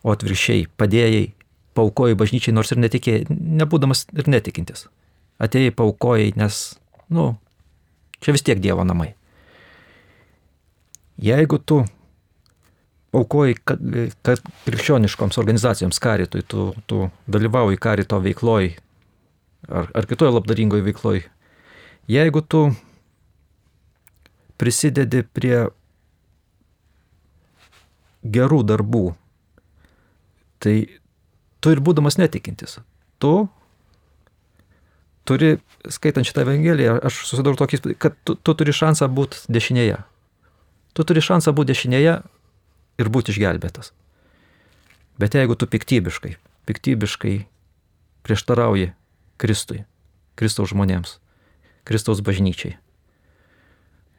o 0.06 0.14
atviršiai 0.14 0.68
padėjai, 0.78 1.24
paukojai 1.74 2.14
bažnyčiai, 2.14 2.54
nors 2.54 2.70
ir 2.70 2.78
netikėjai, 2.84 3.26
nebūdamas 3.30 4.06
ir 4.14 4.30
netikintis. 4.30 4.86
Atėjai 5.42 5.74
paukojai, 5.74 6.30
nes, 6.38 6.60
nu, 7.10 7.34
čia 8.20 8.34
vis 8.36 8.44
tiek 8.46 8.60
Dievo 8.62 8.84
namai. 8.84 9.12
Jeigu 11.16 11.58
tu 11.58 11.80
aukoji 13.16 13.56
krikščioniškoms 13.64 15.38
organizacijoms 15.40 16.00
karitui, 16.02 16.42
tu, 16.44 16.72
tu 16.86 17.06
dalyvauji 17.30 17.80
karito 17.80 18.18
veikloj 18.20 18.74
ar, 19.68 19.88
ar 19.94 20.08
kitoje 20.08 20.34
labdaringoje 20.34 20.84
veikloj, 20.86 21.22
jeigu 22.10 22.42
tu 22.42 22.66
prisidedi 24.60 25.22
prie 25.36 25.66
gerų 28.26 28.62
darbų, 28.66 29.06
tai 30.62 30.76
tu 31.60 31.72
ir 31.74 31.82
būdamas 31.84 32.18
netikintis, 32.18 32.78
tu 33.22 33.46
turi, 35.26 35.56
skaitant 35.90 36.26
šitą 36.26 36.44
Evangeliją, 36.46 36.96
aš 37.06 37.24
susidariau 37.26 37.58
tokį, 37.58 37.80
kad 38.02 38.16
tu, 38.26 38.36
tu 38.36 38.54
turi 38.58 38.74
šansą 38.74 39.08
būti 39.12 39.44
dešinėje. 39.52 40.00
Tu 40.96 41.04
turi 41.04 41.22
šansą 41.24 41.52
būti 41.56 41.74
dešinėje 41.74 42.14
ir 43.02 43.12
būti 43.12 43.34
išgelbėtas. 43.34 43.92
Bet 45.20 45.36
jeigu 45.36 45.56
tu 45.56 45.68
piktybiškai, 45.68 46.36
piktybiškai 46.68 47.36
prieštarauji 48.26 48.92
Kristui, 49.40 49.84
Kristaus 50.36 50.72
žmonėms, 50.72 51.18
Kristaus 51.88 52.20
bažnyčiai, 52.24 52.76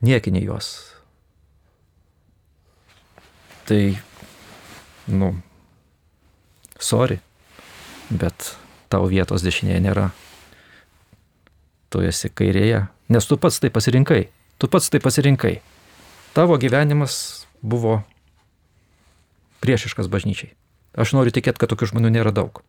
niekini 0.01 0.41
juos, 0.45 0.93
tai, 3.69 3.97
nu, 5.09 5.35
sorry, 6.79 7.19
bet 8.09 8.55
tau 8.89 9.09
vietos 9.11 9.43
dešinėje 9.43 9.83
nėra. 9.83 10.07
Tu 11.93 12.03
esi 12.03 12.29
kairėje, 12.29 12.85
nes 13.13 13.27
tu 13.27 13.37
pats 13.39 13.61
tai 13.63 13.71
pasirinkai, 13.71 14.27
tu 14.59 14.67
pats 14.67 14.89
tai 14.91 14.99
pasirinkai. 15.03 15.57
Tavo 16.35 16.57
gyvenimas 16.59 17.47
buvo 17.61 18.01
priešiškas 19.63 20.09
bažnyčiai. 20.11 20.51
Aš 20.97 21.13
noriu 21.13 21.31
tikėti, 21.33 21.61
kad 21.61 21.71
tokių 21.71 21.91
žmonių 21.93 22.11
nėra 22.13 22.33
daug. 22.35 22.61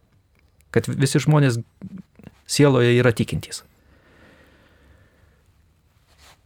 Kad 0.75 0.89
visi 0.89 1.21
žmonės 1.23 1.59
sieloje 2.49 2.95
yra 2.99 3.13
tikintys. 3.13 3.63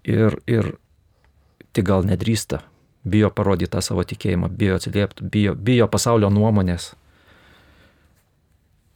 Ir, 0.02 0.38
ir 0.50 0.74
tik 1.74 1.86
gal 1.86 2.06
nedrįsta, 2.06 2.62
bijo 3.06 3.30
parodyti 3.34 3.70
tą 3.74 3.82
savo 3.82 4.02
tikėjimą, 4.06 4.50
bijo 4.50 4.78
atsiliepti, 4.78 5.26
bijo, 5.26 5.54
bijo 5.54 5.86
pasaulio 5.90 6.30
nuomonės. 6.30 6.92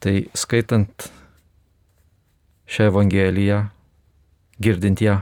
Tai 0.02 0.16
skaitant 0.34 1.08
šią 2.66 2.90
Evangeliją, 2.90 3.66
girdint 4.60 5.00
ją, 5.00 5.20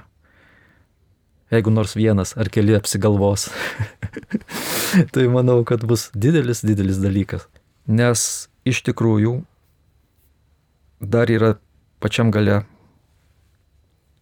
jeigu 1.52 1.70
nors 1.70 1.94
vienas 1.96 2.34
ar 2.38 2.48
keli 2.50 2.76
apsigalvos, 2.76 3.48
tai 5.12 5.26
manau, 5.28 5.62
kad 5.68 5.84
bus 5.86 6.08
didelis, 6.14 6.64
didelis 6.64 7.00
dalykas. 7.02 7.46
Nes 7.86 8.48
iš 8.64 8.80
tikrųjų 8.86 9.42
dar 11.04 11.30
yra 11.30 11.54
pačiam 12.00 12.32
gale 12.32 12.62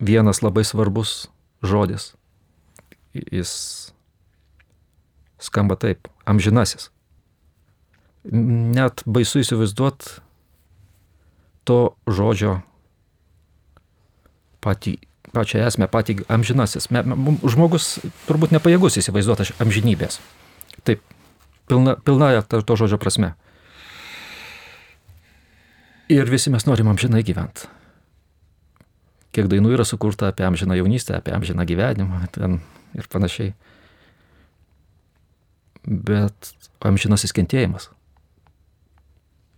vienas 0.02 0.42
labai 0.42 0.64
svarbus 0.66 1.28
žodis. 1.62 2.12
Jis 3.14 3.92
skamba 5.38 5.76
taip- 5.76 6.08
amžinasis. 6.30 6.90
Net 8.24 9.02
baisu 9.06 9.42
įsivaizduot 9.42 10.20
to 11.64 11.94
žodžio 12.06 12.62
patį 14.62 14.96
pačią 15.33 15.64
esmę, 15.66 15.88
patį 15.90 16.22
amžinasis. 16.33 16.88
Žmogus 16.90 17.94
turbūt 18.29 18.55
nepajėgus 18.55 18.98
įsivaizduoti 19.01 19.55
amžinybės. 19.62 20.20
Taip, 20.87 21.03
pilna, 21.70 21.96
pilnaja 21.96 22.44
to, 22.44 22.61
to 22.66 22.77
žodžio 22.79 23.01
prasme. 23.01 23.33
Ir 26.12 26.29
visi 26.29 26.53
mes 26.53 26.66
norim 26.68 26.90
amžinai 26.92 27.22
gyventi. 27.25 27.70
Kiek 29.33 29.48
dainų 29.48 29.72
yra 29.72 29.85
sukurta 29.88 30.29
apie 30.29 30.44
amžiną 30.44 30.77
jaunystę, 30.77 31.16
apie 31.16 31.33
amžiną 31.33 31.64
gyvenimą 31.64 32.27
ir 32.98 33.09
panašiai. 33.09 33.55
Bet 35.88 36.53
amžinasis 36.85 37.33
kentėjimas. 37.33 37.88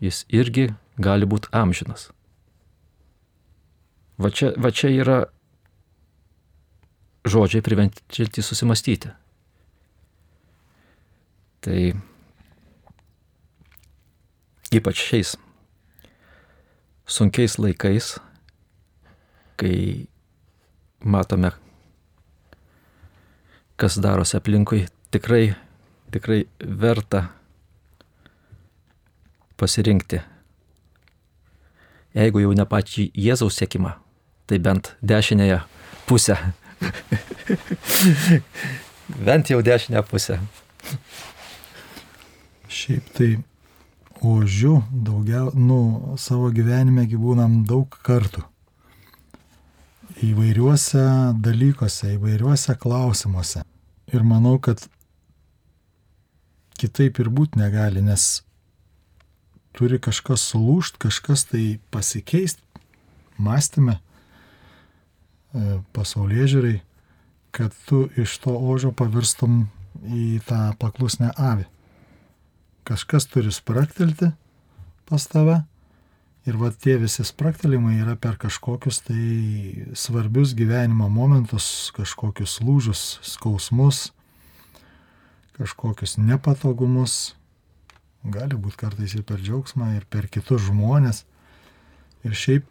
Jis 0.04 0.22
irgi 0.30 0.70
gali 1.02 1.26
būti 1.26 1.50
amžinas. 1.50 2.13
Va 4.18 4.30
čia, 4.30 4.52
va 4.56 4.70
čia 4.70 4.92
yra 4.94 5.18
žodžiai 7.24 7.64
privenčiantys 7.64 8.46
susimastyti. 8.46 9.10
Tai 11.64 11.80
ypač 14.74 15.00
šiais 15.00 15.34
sunkiais 17.06 17.56
laikais, 17.58 18.18
kai 19.56 20.06
matome, 21.04 21.50
kas 23.76 23.98
darosi 24.00 24.36
aplinkui, 24.38 24.84
tikrai, 25.10 25.54
tikrai 26.12 26.44
verta 26.60 27.26
pasirinkti. 29.56 30.20
Jeigu 32.14 32.44
jau 32.44 32.54
ne 32.54 32.64
pačią 32.68 33.08
Jėzaus 33.18 33.58
sėkimą, 33.58 33.96
tai 34.50 34.58
bent 34.62 34.94
dešinėje 35.02 35.62
pusę 36.08 36.38
Bent 39.24 39.50
jau 39.50 39.62
dešinę 39.62 40.02
pusę. 40.08 40.38
Šiaip 42.68 43.10
tai 43.14 43.28
ožių 44.24 44.74
daugiau, 45.06 45.52
nu, 45.54 46.14
savo 46.18 46.50
gyvenime 46.54 47.04
gyvūnam 47.10 47.62
daug 47.68 47.98
kartų. 48.06 48.42
Įvairiuose 50.24 51.04
dalykuose, 51.44 52.14
įvairiuose 52.16 52.76
klausimuose. 52.80 53.64
Ir 54.14 54.24
manau, 54.24 54.56
kad 54.62 54.82
kitaip 56.80 57.20
ir 57.20 57.30
būti 57.30 57.60
negali, 57.60 58.02
nes 58.04 58.42
turi 59.76 59.98
kažkas 60.02 60.44
sulūšt, 60.52 60.98
kažkas 61.02 61.46
tai 61.50 61.64
pasikeisti 61.94 62.62
mąstymę, 63.38 63.98
pasaulyje 65.94 66.50
žiūrai 66.54 66.74
kad 67.54 67.74
tu 67.84 68.08
iš 68.16 68.38
to 68.42 68.50
ožio 68.50 68.90
pavirstum 68.90 69.68
į 70.10 70.40
tą 70.48 70.72
paklusnę 70.80 71.30
avį. 71.38 71.68
Kažkas 72.84 73.28
turi 73.30 73.52
spraktelti 73.54 74.32
pas 75.06 75.26
tave 75.30 75.60
ir 76.50 76.58
va 76.58 76.72
tie 76.74 76.96
visi 76.98 77.22
spraktelimai 77.24 78.00
yra 78.02 78.16
per 78.18 78.40
kažkokius 78.42 78.98
tai 79.06 79.28
svarbius 79.94 80.56
gyvenimo 80.58 81.06
momentus, 81.06 81.92
kažkokius 81.94 82.58
lūžius, 82.66 83.04
skausmus, 83.22 84.08
kažkokius 85.54 86.18
nepatogumus, 86.18 87.36
gali 88.26 88.58
būti 88.58 88.82
kartais 88.82 89.14
ir 89.14 89.22
per 89.22 89.38
džiaugsmą, 89.38 89.94
ir 89.94 90.10
per 90.10 90.26
kitus 90.26 90.66
žmonės. 90.66 91.22
Ir 92.26 92.34
šiaip 92.34 92.66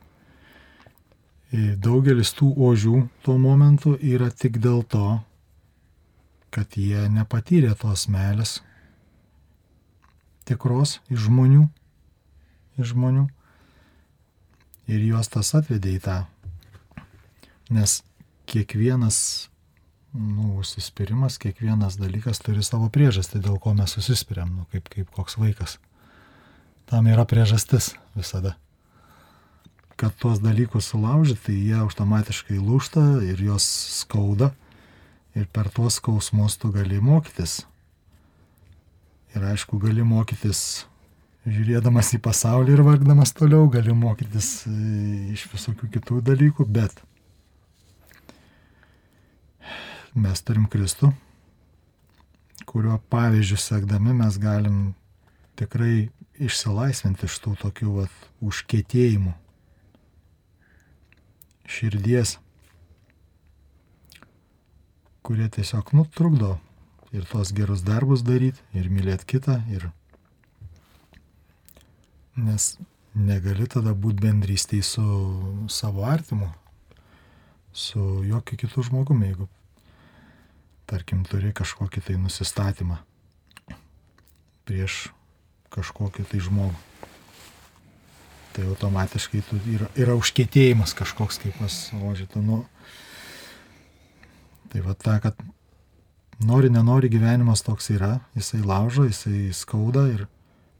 Daugelis 1.54 2.32
tų 2.34 2.48
ožių 2.66 3.00
tuo 3.22 3.36
momentu 3.38 3.94
yra 4.02 4.32
tik 4.34 4.56
dėl 4.58 4.82
to, 4.90 5.20
kad 6.54 6.74
jie 6.74 7.06
nepatyrė 7.14 7.76
tos 7.78 8.08
meilės 8.10 8.56
tikros 10.50 10.96
iš 11.14 11.28
žmonių, 11.28 11.68
iš 12.82 12.96
žmonių. 12.96 13.28
Ir 14.90 15.06
juos 15.06 15.30
tas 15.30 15.54
atvedė 15.54 15.94
į 15.94 16.02
tą. 16.04 16.18
Nes 17.70 18.02
kiekvienas 18.50 19.20
nu, 20.18 20.58
užsispyrimas, 20.58 21.38
kiekvienas 21.38 22.00
dalykas 22.02 22.42
turi 22.42 22.66
savo 22.66 22.90
priežastį, 22.94 23.46
dėl 23.46 23.62
ko 23.62 23.78
mes 23.78 23.94
susispiriam, 23.94 24.50
nu, 24.58 24.66
kaip, 24.74 24.90
kaip 24.90 25.14
koks 25.14 25.38
vaikas. 25.38 25.78
Tam 26.90 27.08
yra 27.14 27.30
priežastis 27.30 27.94
visada 28.18 28.58
kad 29.96 30.16
tuos 30.20 30.42
dalykus 30.42 30.90
sulaužyti, 30.92 31.42
tai 31.46 31.56
jie 31.58 31.78
automatiškai 31.80 32.58
lūšta 32.58 33.04
ir 33.28 33.42
jos 33.44 33.66
skauda. 34.00 34.54
Ir 35.34 35.48
per 35.50 35.70
tuos 35.74 35.98
skausmus 35.98 36.60
tu 36.62 36.70
gali 36.74 37.00
mokytis. 37.02 37.64
Ir 39.34 39.46
aišku, 39.50 39.80
gali 39.82 40.06
mokytis 40.06 40.86
žiūrėdamas 41.50 42.14
į 42.16 42.22
pasaulį 42.24 42.76
ir 42.76 42.84
vargdamas 42.86 43.34
toliau, 43.36 43.66
gali 43.72 43.96
mokytis 43.98 44.52
e, 44.70 44.76
iš 45.34 45.48
visokių 45.52 45.90
kitų 45.98 46.22
dalykų, 46.30 46.68
bet 46.70 47.02
mes 50.14 50.46
turim 50.46 50.70
Kristų, 50.70 51.10
kurio 52.70 53.00
pavyzdžių 53.12 53.60
sekdami 53.60 54.14
mes 54.22 54.38
galim 54.40 54.94
tikrai 55.60 56.12
išsilaisvinti 56.40 57.26
iš 57.28 57.42
tų 57.44 57.58
tokių 57.66 57.96
vat, 57.98 58.20
užkėtėjimų 58.46 59.34
širdies, 61.70 62.38
kurie 65.24 65.48
tiesiog 65.50 65.94
nutrukdo 65.96 66.58
ir 67.16 67.26
tos 67.30 67.54
gerus 67.56 67.84
darbus 67.86 68.26
daryti, 68.26 68.60
ir 68.74 68.90
mylėti 68.92 69.30
kitą, 69.36 69.60
ir 69.72 69.88
nes 72.36 72.74
negali 73.14 73.70
tada 73.70 73.94
būti 73.94 74.26
bendrystėje 74.26 74.90
su 74.90 75.08
savo 75.70 76.08
artimu, 76.10 76.50
su 77.74 78.24
jokiu 78.26 78.58
kitu 78.66 78.84
žmogumi, 78.90 79.30
jeigu, 79.30 79.48
tarkim, 80.90 81.24
turi 81.30 81.54
kažkokį 81.56 82.08
tai 82.10 82.20
nusistatymą 82.22 83.00
prieš 84.68 85.08
kažkokį 85.74 86.26
tai 86.30 86.42
žmogų. 86.44 86.93
Tai 88.54 88.68
automatiškai 88.70 89.42
yra, 89.74 89.88
yra 89.98 90.16
užkėtėjimas 90.20 90.94
kažkoks, 90.98 91.40
kaip 91.42 91.56
pas 91.58 91.78
Ožytų. 91.98 92.44
Nu, 92.46 92.60
tai 94.70 94.84
va 94.86 94.94
ta, 94.94 95.18
kad 95.24 95.40
nori, 96.44 96.70
nenori 96.70 97.10
gyvenimas 97.10 97.66
toks 97.66 97.90
yra, 97.96 98.20
jisai 98.38 98.62
laužo, 98.62 99.08
jisai 99.10 99.48
skauda 99.58 100.06
ir 100.12 100.28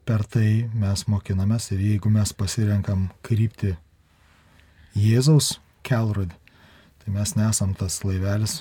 per 0.06 0.22
tai 0.28 0.68
mes 0.76 1.06
mokinamės 1.10 1.72
ir 1.74 1.82
jeigu 1.82 2.12
mes 2.12 2.34
pasirenkam 2.36 3.08
krypti 3.26 3.74
Jėzaus 4.94 5.56
kelrodį, 5.82 6.36
tai 7.02 7.14
mes 7.16 7.34
nesam 7.34 7.74
tas 7.74 7.98
laivelis 8.06 8.60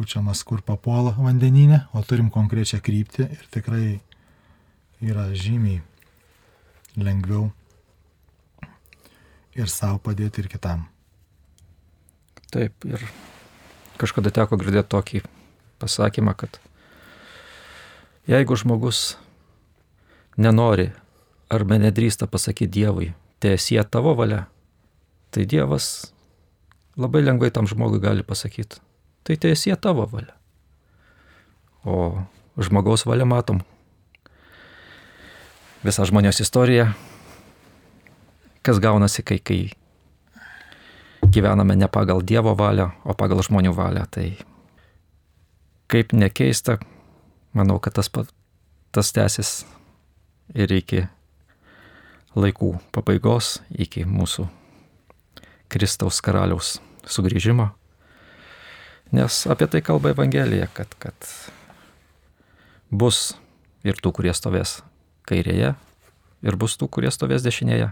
pučiamas, 0.00 0.40
kur 0.46 0.62
papuola 0.64 1.12
vandeninė, 1.18 1.82
o 1.92 2.00
turim 2.06 2.30
konkrečią 2.32 2.80
kryptį 2.80 3.26
ir 3.34 3.46
tikrai 3.52 3.86
yra 5.04 5.26
žymiai 5.36 5.82
lengviau 6.96 7.50
ir 9.54 9.70
savo 9.70 9.98
padėti 10.02 10.44
ir 10.44 10.48
kitam. 10.50 10.86
Taip, 12.50 12.74
ir 12.86 13.02
kažkada 14.00 14.32
teko 14.34 14.58
girdėti 14.58 14.90
tokį 14.90 15.22
pasakymą, 15.82 16.34
kad 16.38 16.58
jeigu 18.30 18.56
žmogus 18.58 19.16
nenori 20.40 20.90
arba 21.50 21.78
nedrįsta 21.80 22.28
pasakyti 22.30 22.80
Dievui, 22.80 23.10
tiesie 23.42 23.82
tavo 23.84 24.14
valia, 24.18 24.46
tai 25.30 25.46
Dievas 25.46 26.12
labai 26.98 27.22
lengvai 27.24 27.50
tam 27.54 27.68
žmogui 27.70 28.00
gali 28.02 28.26
pasakyti, 28.26 28.80
tai 29.24 29.36
tiesie 29.36 29.76
tavo 29.76 30.06
valia. 30.10 30.34
O 31.84 32.22
žmogaus 32.60 33.06
valia 33.08 33.24
matom. 33.24 33.62
Visa 35.80 36.04
žmonijos 36.04 36.42
istorija, 36.44 36.90
kas 38.62 38.80
gaunasi, 38.82 39.22
kai, 39.22 39.38
kai 39.38 39.70
gyvename 41.30 41.76
ne 41.76 41.88
pagal 41.88 42.22
Dievo 42.26 42.54
valią, 42.56 42.90
o 43.04 43.14
pagal 43.14 43.42
žmonių 43.46 43.72
valią. 43.76 44.04
Tai 44.10 44.26
kaip 45.90 46.12
nekeista, 46.12 46.78
manau, 47.52 47.78
kad 47.82 47.96
tas, 47.98 48.10
tas 48.92 49.12
tęsis 49.12 49.64
ir 50.54 50.72
iki 50.72 51.06
laikų 52.36 52.76
pabaigos, 52.94 53.58
iki 53.70 54.04
mūsų 54.06 54.46
Kristaus 55.70 56.20
karaliaus 56.22 56.78
sugrįžimo. 57.06 57.70
Nes 59.10 59.42
apie 59.50 59.66
tai 59.66 59.82
kalba 59.82 60.12
Evangelija, 60.14 60.68
kad, 60.74 60.94
kad 61.02 61.14
bus 62.90 63.32
ir 63.82 63.98
tų, 63.98 64.12
kurie 64.14 64.34
stovės 64.34 64.80
kairėje, 65.26 65.74
ir 66.46 66.58
bus 66.58 66.76
tų, 66.78 66.86
kurie 66.90 67.10
stovės 67.10 67.42
dešinėje. 67.46 67.90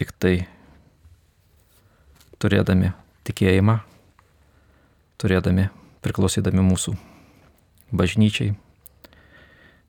Tik 0.00 0.14
tai 0.16 0.34
turėdami 2.40 2.94
tikėjimą, 3.28 3.76
turėdami, 5.20 5.68
priklausydami 6.00 6.64
mūsų 6.64 6.94
bažnyčiai, 7.92 8.54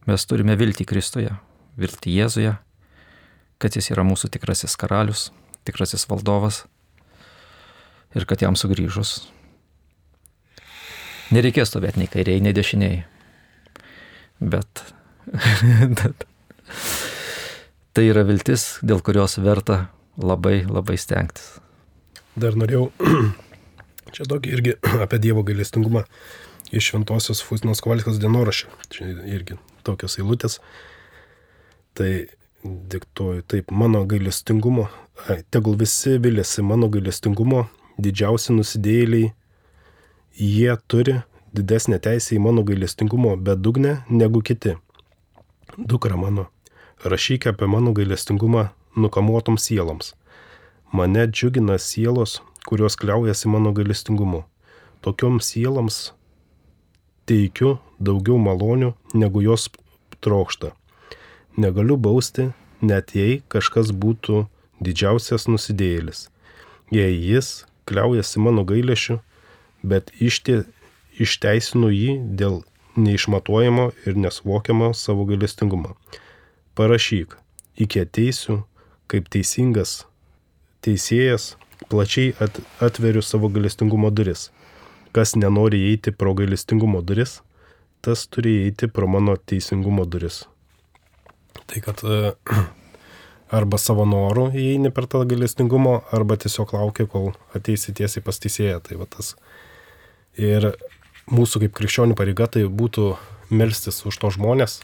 mes 0.10 0.28
turime 0.28 0.58
viltį 0.60 0.88
Kristuje, 0.90 1.32
vilti 1.80 2.12
Jėzuje, 2.18 2.58
kad 3.62 3.78
jis 3.78 3.88
yra 3.94 4.04
mūsų 4.04 4.34
tikrasis 4.36 4.76
karalius, 4.76 5.30
tikrasis 5.64 6.04
valdovas 6.12 6.66
ir 8.12 8.28
kad 8.28 8.44
jam 8.44 8.60
sugrįžus 8.60 9.22
nereikės 11.32 11.72
stovėti 11.72 12.02
nei 12.02 12.12
kairiai, 12.12 12.44
nei 12.44 12.52
dešiniai. 12.56 13.02
Bet 14.52 16.26
tai 17.96 18.06
yra 18.08 18.24
viltis, 18.28 18.80
dėl 18.84 19.04
kurios 19.06 19.38
verta 19.40 19.86
labai 20.24 20.62
labai 20.70 20.98
stengtis. 21.02 21.58
Dar 22.40 22.56
norėjau 22.56 22.90
čia 24.16 24.28
tokį 24.30 24.56
irgi 24.56 24.78
apie 25.06 25.20
Dievo 25.24 25.44
gailestingumą 25.48 26.06
iš 26.72 26.92
Šventosios 26.92 27.44
Fusinos 27.44 27.84
Kovalskos 27.84 28.20
dienoraščio. 28.22 28.70
Čia 28.94 29.10
irgi 29.28 29.58
tokios 29.84 30.18
eilutės. 30.22 30.60
Tai 31.98 32.12
diktuoju 32.64 33.44
taip, 33.50 33.72
mano 33.72 34.06
gailestingumo, 34.06 34.88
ai, 35.28 35.42
tegul 35.52 35.76
visi 35.80 36.18
vilėsi 36.22 36.64
mano 36.64 36.88
gailestingumo, 36.94 37.66
didžiausi 38.02 38.54
nusidėjėliai, 38.56 39.32
jie 40.38 40.76
turi 40.88 41.18
didesnę 41.58 42.00
teisę 42.00 42.38
į 42.38 42.44
mano 42.46 42.64
gailestingumo 42.68 43.34
bedugnę 43.36 43.98
negu 44.10 44.44
kiti. 44.46 44.78
Dukra 45.78 46.16
mano, 46.20 46.48
rašyk 47.04 47.50
apie 47.52 47.68
mano 47.68 47.96
gailestingumą 47.98 48.70
nukamuotoms 48.96 49.70
sieloms. 49.70 50.14
Mane 50.92 51.28
džiugina 51.28 51.78
sielos, 51.78 52.42
kurios 52.68 52.96
kliaujasi 52.96 53.48
mano 53.48 53.72
gailestingumu. 53.72 54.44
Tokioms 55.02 55.54
sieloms 55.54 56.12
teikiu 57.26 57.78
daugiau 58.00 58.38
malonių, 58.38 58.94
negu 59.14 59.42
jos 59.46 59.70
trokšta 60.22 60.76
negaliu 61.58 61.98
bausti, 61.98 62.52
net 62.82 63.16
jei 63.16 63.42
kažkas 63.52 63.92
būtų 63.92 64.46
didžiausias 64.82 65.48
nusidėjėlis. 65.52 66.30
Jei 66.92 67.16
jis 67.16 67.66
kliaujasi 67.88 68.42
mano 68.44 68.64
gailėšiu, 68.68 69.20
bet 69.84 70.12
ištie, 70.20 70.64
išteisinu 71.20 71.92
jį 71.92 72.18
dėl 72.40 72.62
neišmatuojamo 72.96 73.92
ir 74.06 74.18
nesvokiamo 74.20 74.92
savo 74.98 75.26
gailestingumo. 75.30 75.96
Parašyk, 76.76 77.38
iki 77.76 78.04
ateisiu, 78.04 78.62
kaip 79.12 79.30
teisingas 79.32 80.02
teisėjas, 80.86 81.56
plačiai 81.92 82.34
at, 82.42 82.60
atveriu 82.84 83.22
savo 83.26 83.50
gailestingumo 83.54 84.12
duris. 84.14 84.50
Kas 85.16 85.36
nenori 85.36 85.82
įeiti 85.90 86.14
pro 86.16 86.34
gailestingumo 86.38 87.02
duris, 87.04 87.42
tas 88.02 88.26
turi 88.32 88.62
įeiti 88.62 88.90
pro 88.90 89.10
mano 89.12 89.36
teisingumo 89.38 90.06
duris. 90.10 90.46
Tai 91.68 91.82
kad 91.84 92.04
arba 93.60 93.80
savo 93.82 94.06
norų 94.08 94.50
įeini 94.56 94.94
per 94.96 95.08
tą 95.12 95.26
galestingumo, 95.28 96.00
arba 96.16 96.38
tiesiog 96.40 96.74
laukia, 96.78 97.08
kol 97.12 97.34
ateisi 97.58 97.94
tiesiai 97.96 98.24
pas 98.24 98.40
teisėją. 98.40 98.80
Tai 98.88 99.02
va 99.02 99.10
tas. 99.12 99.36
Ir 100.40 100.72
mūsų 101.32 101.66
kaip 101.66 101.76
krikščionių 101.78 102.16
pareiga 102.18 102.48
tai 102.52 102.64
būtų 102.66 103.14
melstis 103.52 104.00
už 104.08 104.18
to 104.22 104.32
žmonės, 104.32 104.80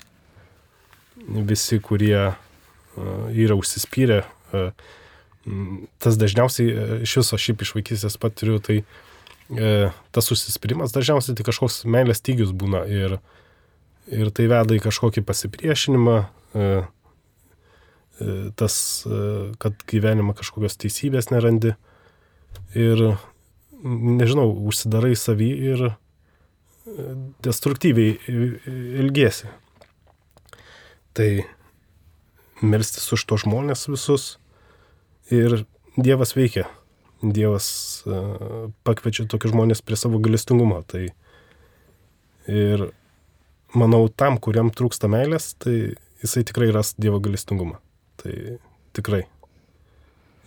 visi, 1.48 1.80
kurie 1.80 2.36
yra 2.98 3.58
užsispyrę. 3.58 4.24
E, 4.54 4.64
tas 6.04 6.18
dažniausiai 6.20 7.04
iš 7.06 7.20
viso 7.22 7.38
šiaip 7.40 7.62
iš 7.64 7.76
vaikystės 7.78 8.18
patiriu, 8.20 8.60
tai 8.60 8.82
tas 10.12 10.28
užsispyrimas 10.34 10.92
dažniausiai 10.92 11.38
tai 11.40 11.46
kažkoks 11.48 11.86
meilės 11.88 12.20
tygius 12.20 12.50
būna 12.52 12.82
ir, 12.92 13.14
ir 14.12 14.28
tai 14.36 14.50
veda 14.52 14.76
į 14.76 14.82
kažkokį 14.84 15.24
pasipriešinimą, 15.24 16.18
E, 16.58 16.84
e, 18.20 18.52
tas, 18.56 19.06
e, 19.06 19.54
kad 19.62 19.78
gyvenime 19.90 20.34
kažkokios 20.38 20.80
teisybės 20.82 21.30
nerandi 21.30 21.76
ir, 22.78 23.04
nežinau, 23.84 24.48
užsidarai 24.70 25.14
savį 25.20 25.50
ir 25.74 25.84
destruktyviai 27.46 28.16
ilgėsi. 29.04 29.52
Tai 31.18 31.30
melstis 32.62 33.08
už 33.14 33.26
to 33.30 33.40
žmonės 33.42 33.88
visus 33.92 34.38
ir 35.34 35.64
Dievas 35.98 36.36
veikia. 36.38 36.68
Dievas 37.22 37.68
pakviečia 38.86 39.26
tokius 39.26 39.56
žmonės 39.56 39.82
prie 39.82 39.98
savo 39.98 40.20
galestingumo. 40.22 40.84
Tai 40.86 41.08
ir 42.48 42.84
manau, 43.74 44.04
tam, 44.14 44.38
kuriam 44.38 44.70
trūksta 44.70 45.10
meilės, 45.10 45.56
tai 45.58 45.98
jisai 46.22 46.46
tikrai 46.46 46.70
ras 46.76 46.94
Dievo 47.02 47.18
galestingumą. 47.24 47.80
Tai 48.22 48.36
tikrai. 48.94 49.24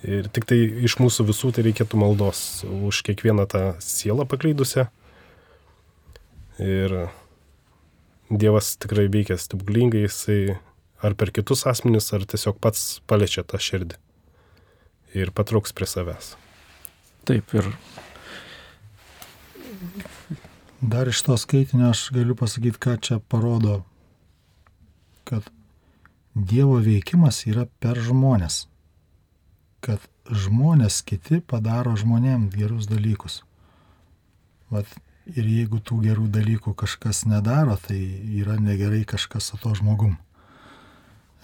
Ir 0.07 0.31
tik 0.33 0.47
tai 0.49 0.63
iš 0.87 1.01
mūsų 1.03 1.27
visų 1.29 1.51
tai 1.57 1.67
reikėtų 1.67 1.99
maldos 2.01 2.63
už 2.65 3.03
kiekvieną 3.11 3.45
tą 3.51 3.65
sielą 3.85 4.25
paklydusią, 4.31 4.87
Ir 6.61 6.93
Dievas 8.31 8.75
tikrai 8.77 9.09
veikia 9.11 9.39
stebuklingai, 9.41 10.05
jisai 10.05 10.59
ar 11.03 11.17
per 11.17 11.33
kitus 11.35 11.67
asmenis, 11.71 12.13
ar 12.17 12.27
tiesiog 12.29 12.61
pats 12.61 13.01
paliečia 13.09 13.45
tą 13.47 13.61
širdį 13.61 13.99
ir 15.17 15.33
patrauks 15.35 15.75
prie 15.75 15.89
savęs. 15.91 16.35
Taip 17.27 17.55
ir 17.57 17.67
Dar 20.81 21.09
iš 21.09 21.23
to 21.23 21.37
skaitinio 21.37 21.91
aš 21.93 22.07
galiu 22.13 22.35
pasakyti, 22.37 22.81
ką 22.81 22.97
čia 23.05 23.19
parodo, 23.21 23.83
kad 25.29 25.45
Dievo 26.35 26.79
veikimas 26.81 27.43
yra 27.51 27.67
per 27.83 27.99
žmonės. 28.01 28.65
Kad 29.85 30.01
žmonės 30.25 31.03
kiti 31.05 31.41
padaro 31.43 31.97
žmonėm 32.01 32.49
gerus 32.55 32.89
dalykus. 32.89 33.43
Vat, 34.71 34.87
ir 35.27 35.45
jeigu 35.45 35.83
tų 35.85 36.01
gerų 36.07 36.29
dalykų 36.33 36.73
kažkas 36.79 37.25
nedaro, 37.29 37.77
tai 37.77 37.99
yra 38.41 38.57
negerai 38.57 39.03
kažkas 39.05 39.51
su 39.51 39.61
to 39.61 39.75
žmogum. 39.75 40.17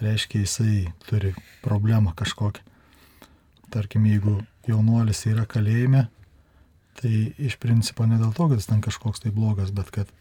Reiškia, 0.00 0.42
jisai 0.44 0.92
turi 1.08 1.32
problemą 1.64 2.12
kažkokią. 2.16 2.60
Tarkim, 3.72 4.04
jeigu 4.06 4.38
jaunuolis 4.68 5.24
yra 5.26 5.46
kalėjime, 5.48 6.06
tai 7.00 7.12
iš 7.42 7.56
principo 7.60 8.04
ne 8.06 8.18
dėl 8.20 8.34
to, 8.36 8.46
kad 8.50 8.60
jis 8.60 8.68
ten 8.68 8.82
kažkoks 8.84 9.24
tai 9.24 9.32
blogas, 9.34 9.72
bet 9.74 9.90
kad 9.94 10.12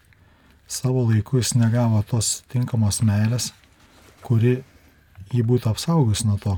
savo 0.67 1.03
laiku 1.09 1.41
jis 1.41 1.53
negavo 1.59 2.01
tos 2.07 2.41
tinkamos 2.51 3.01
meilės, 3.05 3.51
kuri 4.25 4.57
jį 5.33 5.43
būtų 5.45 5.71
apsaugus 5.71 6.23
nuo 6.25 6.39
to, 6.41 6.55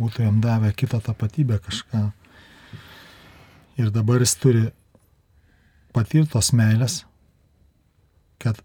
būtų 0.00 0.24
jam 0.26 0.40
davę 0.44 0.72
kitą 0.72 1.00
tapatybę 1.04 1.60
kažką. 1.62 2.08
Ir 3.78 3.90
dabar 3.94 4.22
jis 4.22 4.34
turi 4.40 4.66
patirtos 5.94 6.52
meilės, 6.56 7.02
kad 8.42 8.58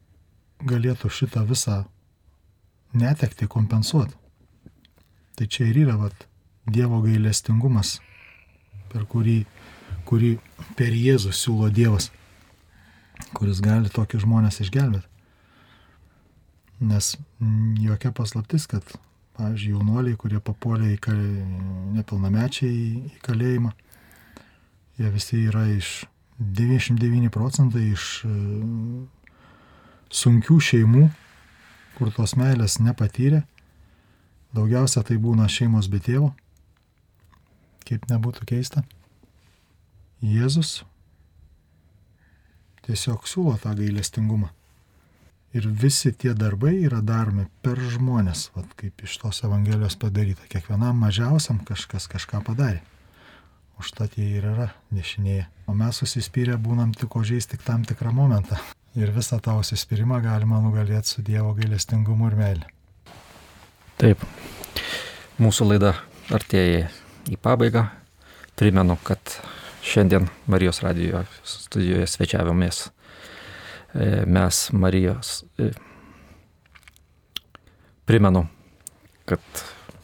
galėtų 0.65 1.11
šitą 1.13 1.45
visą 1.49 1.83
netekti 2.93 3.47
kompensuoti. 3.47 4.15
Tai 5.35 5.47
čia 5.47 5.69
ir 5.69 5.83
yra 5.85 5.97
vat, 5.99 6.25
Dievo 6.69 6.99
gailestingumas, 7.01 7.95
per 8.91 9.05
kurį, 9.09 9.39
kurį 10.05 10.35
per 10.77 10.93
Jėzų 10.93 11.31
siūlo 11.33 11.69
Dievas, 11.73 12.09
kuris 13.33 13.61
gali 13.63 13.89
tokius 13.89 14.25
žmonės 14.25 14.61
išgelbėti. 14.65 15.07
Nes 16.89 17.15
jokia 17.81 18.11
paslaptis, 18.15 18.67
kad, 18.69 18.85
pavyzdžiui, 19.39 19.73
jaunuoliai, 19.73 20.19
kurie 20.19 20.39
papuolė 20.43 20.93
į 20.93 20.99
kal... 21.03 21.17
nepilnamečiai 21.95 22.75
į 23.09 23.23
kalėjimą, 23.25 23.73
jie 24.99 25.11
visi 25.15 25.41
yra 25.49 25.65
iš 25.73 26.05
99 26.39 27.31
procentai 27.35 27.89
iš 27.91 28.05
e, 28.23 28.35
sunkių 30.21 30.59
šeimų, 30.69 31.09
kur 31.99 32.13
tos 32.15 32.37
meilės 32.39 32.79
nepatyrė. 32.79 33.43
Daugiausia 34.55 35.03
tai 35.05 35.19
būna 35.21 35.49
šeimos 35.51 35.89
be 35.91 35.99
tėvo, 36.01 36.31
kaip 37.85 38.07
nebūtų 38.09 38.47
keista. 38.49 38.85
Jėzus 40.25 40.79
tiesiog 42.87 43.27
siūlo 43.29 43.57
tą 43.61 43.75
gailestingumą. 43.77 44.49
Ir 45.53 45.65
visi 45.65 46.11
tie 46.13 46.35
darbai 46.37 46.75
yra 46.85 46.99
daromi 47.01 47.47
per 47.65 47.79
žmonės, 47.93 48.49
vat, 48.53 48.69
kaip 48.77 49.01
iš 49.05 49.15
tos 49.21 49.41
Evangelijos 49.45 49.97
padaryta. 49.97 50.45
Kiekvienam 50.49 50.97
mažiausiam 51.01 51.61
kažkas 51.65 52.05
kažką 52.09 52.43
padarė. 52.45 52.83
Užtat 53.79 54.17
jie 54.19 54.27
ir 54.37 54.45
yra 54.45 54.67
dešinėje. 54.93 55.47
O 55.69 55.77
mes 55.77 56.01
susispyrę 56.01 56.57
būnam 56.61 56.91
tik 56.93 57.15
ožiais 57.15 57.49
tik 57.49 57.65
tam 57.65 57.85
tikrą 57.87 58.13
momentą. 58.13 58.59
Ir 58.99 59.13
visą 59.15 59.37
tą 59.39 59.55
užsispyrimą 59.61 60.17
galima 60.25 60.59
nugalėti 60.59 61.07
su 61.13 61.21
Dievo 61.23 61.53
gailestingumu 61.55 62.27
ir 62.27 62.35
meilė. 62.35 62.65
taip, 63.99 64.19
mūsų 65.39 65.69
laida 65.69 65.93
artėja 66.35 66.89
į 67.31 67.37
pabaigą. 67.39 67.85
Primenu, 68.59 68.97
kad 69.03 69.19
šiandien 69.87 70.27
Marijos 70.51 70.81
radijo 70.83 71.23
studijoje 71.47 72.07
svečiavomės 72.11 72.89
e, 73.95 74.25
mes 74.27 74.59
Marijos. 74.75 75.45
e, 75.59 75.71
Primenu, 78.05 78.47
kad 79.25 79.39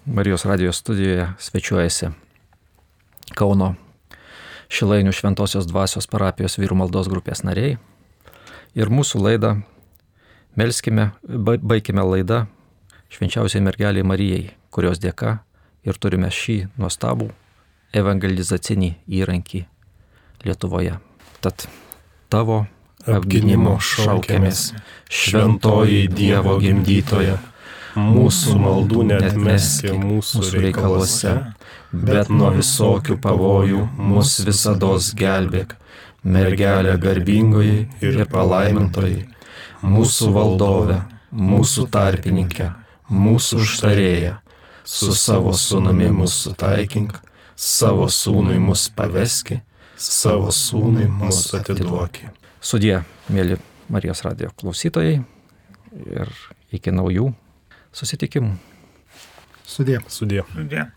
Marijos 0.05 0.45
radijo 0.45 0.71
studijoje 0.71 1.33
svečiuojasi 1.39 2.13
Kauno 3.35 3.73
Šilainių 4.69 5.11
Šventojios 5.11 5.67
dvasios 5.67 6.07
parapijos 6.07 6.55
vyrų 6.61 6.79
maldos 6.79 7.11
grupės 7.11 7.43
nariai. 7.43 7.75
Ir 8.76 8.91
mūsų 8.91 9.21
laidą 9.23 9.53
melskime, 10.59 11.11
ba- 11.23 11.57
baigime 11.61 12.03
laidą 12.03 12.45
švenčiausiai 13.13 13.63
mergeliai 13.63 14.03
Marijai, 14.03 14.51
kurios 14.71 14.99
dėka 14.99 15.39
ir 15.88 15.97
turime 16.01 16.28
šį 16.32 16.57
nuostabų 16.78 17.30
evangelizacinį 17.95 18.91
įrankį 19.21 19.65
Lietuvoje. 20.45 20.99
Tad 21.41 21.67
tavo 22.30 22.65
apginimo 23.07 23.78
šaukiamės, 23.80 24.71
šventoji 25.09 26.07
Dievo 26.11 26.57
gimdytoja, 26.61 27.38
Mūsų 27.95 28.57
maldų 28.59 29.05
netmeski 29.07 29.93
mūsų 29.95 30.41
reikaluose, 30.59 31.32
bet 31.95 32.28
nuo 32.28 32.49
visokių 32.51 33.15
pavojų 33.23 33.86
mus 33.95 34.34
visada 34.43 34.89
gelbėk, 35.15 35.78
mergelė 36.26 36.95
garbingoji 37.01 37.86
ir 38.03 38.23
palaimintoji, 38.32 39.26
mūsų 39.86 40.32
valdove, 40.34 40.97
mūsų 41.32 41.86
tarpininkė, 41.93 42.71
mūsų 43.11 43.61
užtarėja, 43.61 44.39
su 44.86 45.13
savo 45.17 45.53
sunumi 45.57 46.09
mus 46.13 46.36
sutaikink, 46.45 47.15
savo 47.55 48.09
sūnui 48.11 48.57
mus 48.61 48.88
paveski, 48.89 49.61
savo 49.95 50.51
sūnui 50.53 51.07
mus 51.09 51.47
atiduoki. 51.55 52.30
Sudie, 52.65 52.99
mėly 53.30 53.59
Marijos 53.89 54.23
radio 54.26 54.49
klausytojai 54.57 55.19
ir 56.09 56.32
iki 56.73 56.93
naujų 56.93 57.30
susitikimų. 57.93 58.55
Sudė. 59.65 59.99
Sudė. 60.09 60.41
Sudė. 60.53 60.88